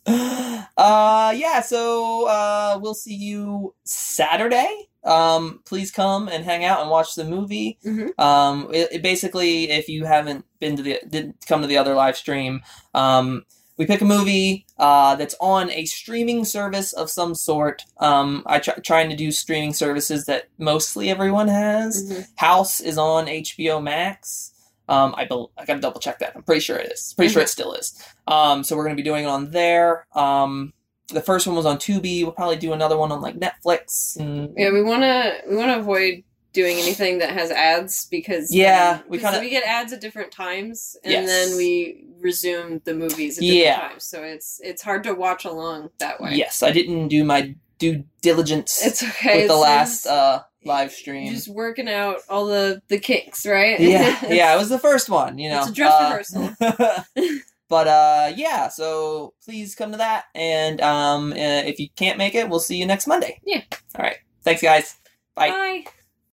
uh 0.08 1.34
yeah 1.36 1.62
so 1.62 2.28
uh 2.28 2.80
we'll 2.82 2.94
see 2.94 3.16
you 3.16 3.74
saturday 3.84 4.88
um 5.04 5.62
please 5.66 5.92
come 5.92 6.28
and 6.28 6.44
hang 6.44 6.66
out 6.66 6.82
and 6.82 6.90
watch 6.90 7.16
the 7.16 7.24
movie 7.24 7.78
Mhm. 7.86 8.18
um 8.20 8.70
it, 8.74 8.90
it 8.92 9.02
basically 9.04 9.70
if 9.70 9.88
you 9.88 10.06
haven't 10.06 10.46
been 10.60 10.76
to 10.76 10.84
the 10.84 11.00
didn't 11.08 11.46
come 11.48 11.62
to 11.62 11.68
the 11.68 11.78
other 11.78 11.94
live 11.96 12.18
stream 12.18 12.62
um 12.94 13.46
we 13.78 13.86
pick 13.86 14.02
a 14.02 14.06
movie 14.06 14.66
uh, 14.78 15.16
that's 15.16 15.36
on 15.40 15.72
a 15.72 15.86
streaming 15.86 16.44
service 16.44 16.92
of 16.92 17.10
some 17.10 17.34
sort. 17.34 17.84
Um, 18.02 18.44
I 18.46 18.60
try 18.60 18.74
trying 18.84 19.10
to 19.10 19.16
do 19.16 19.32
streaming 19.32 19.72
services 19.74 20.26
that 20.26 20.50
mostly 20.58 21.10
everyone 21.10 21.48
has. 21.48 22.04
Mhm. 22.12 22.28
House 22.36 22.82
is 22.82 22.98
on 22.98 23.28
HBO 23.30 23.80
Max. 23.82 24.52
Um, 24.90 25.14
I 25.16 25.26
bel 25.26 25.52
I 25.58 25.66
gotta 25.66 25.80
double 25.80 26.00
check 26.02 26.20
that. 26.20 26.34
I'm 26.36 26.44
pretty 26.44 26.62
sure 26.62 26.76
it 26.78 26.92
is. 26.92 27.14
Pretty 27.16 27.32
sure 27.32 27.42
it 27.44 27.50
still 27.50 27.74
is. 27.74 27.98
Um, 28.28 28.64
so 28.64 28.76
we're 28.76 28.84
gonna 28.84 28.96
be 28.96 29.04
doing 29.04 29.24
it 29.24 29.28
on 29.28 29.52
there. 29.52 30.06
Um, 30.14 30.74
the 31.14 31.22
first 31.22 31.48
one 31.48 31.56
was 31.56 31.66
on 31.66 31.78
Tubi. 31.78 32.24
We'll 32.24 32.32
probably 32.34 32.58
do 32.58 32.74
another 32.74 32.98
one 32.98 33.12
on 33.12 33.22
like 33.22 33.36
Netflix. 33.40 34.18
And 34.20 34.54
Yeah, 34.58 34.72
we 34.72 34.82
wanna 34.84 35.36
we 35.50 35.56
wanna 35.56 35.78
avoid 35.80 36.24
doing 36.52 36.78
anything 36.78 37.20
that 37.20 37.30
has 37.32 37.52
ads 37.52 38.08
because 38.10 38.52
Yeah, 38.54 38.94
then- 38.96 39.04
we 39.08 39.20
'cause 39.20 39.30
kinda- 39.32 39.46
we 39.46 39.52
get 39.52 39.64
ads 39.66 39.94
at 39.94 40.02
different 40.02 40.32
times 40.32 40.98
and 41.04 41.12
Yes. 41.14 41.28
then 41.30 41.58
we 41.58 42.06
resume 42.20 42.82
the 42.86 42.94
movies 42.96 43.38
at 43.38 43.44
Yeah. 43.44 43.74
different 43.74 43.92
times. 43.92 44.04
So 44.06 44.24
it's 44.24 44.60
it's 44.64 44.82
hard 44.82 45.04
to 45.04 45.14
watch 45.14 45.46
along 45.46 45.92
that 46.00 46.20
way. 46.20 46.34
yes, 46.34 46.64
I 46.64 46.72
didn't 46.72 47.10
do 47.10 47.24
my 47.24 47.54
due 47.78 48.04
diligence 48.22 48.84
It's 48.86 49.04
okay. 49.04 49.38
with 49.42 49.48
the 49.48 49.56
last 49.56 50.00
it's 50.00 50.08
uh, 50.08 50.42
live 50.66 50.92
stream. 50.92 51.32
just 51.34 51.48
working 51.48 51.88
out 51.90 52.18
all 52.30 52.46
the 52.46 52.82
the 52.90 53.00
kinks, 53.00 53.46
right? 53.46 53.80
yeah, 53.80 54.20
yeah, 54.30 54.56
it 54.56 54.58
was 54.58 54.70
the 54.70 54.80
first 54.80 55.10
one. 55.10 55.38
You 55.38 55.50
know, 55.50 55.60
It's 55.60 55.70
a 55.70 55.74
dress 55.74 55.94
Uh, 55.94 56.50
rehearsal. 56.56 57.36
but 57.70 57.88
uh, 57.88 58.34
yeah, 58.36 58.68
so 58.70 59.34
please 59.46 59.76
come 59.76 59.92
to 59.92 59.98
that, 59.98 60.26
and 60.36 60.82
um, 60.82 61.32
uh, 61.34 61.36
if 61.36 61.80
you 61.80 61.88
can't 61.96 62.18
make 62.18 62.36
it, 62.36 62.50
we'll 62.50 62.60
see 62.60 62.78
you 62.78 62.86
next 62.86 63.08
Monday. 63.08 63.40
Yeah. 63.46 63.62
All 63.96 64.04
right. 64.04 64.18
Thanks, 64.44 64.62
guys. 64.62 64.96
Bye. 65.36 65.50
Bye. 65.50 65.86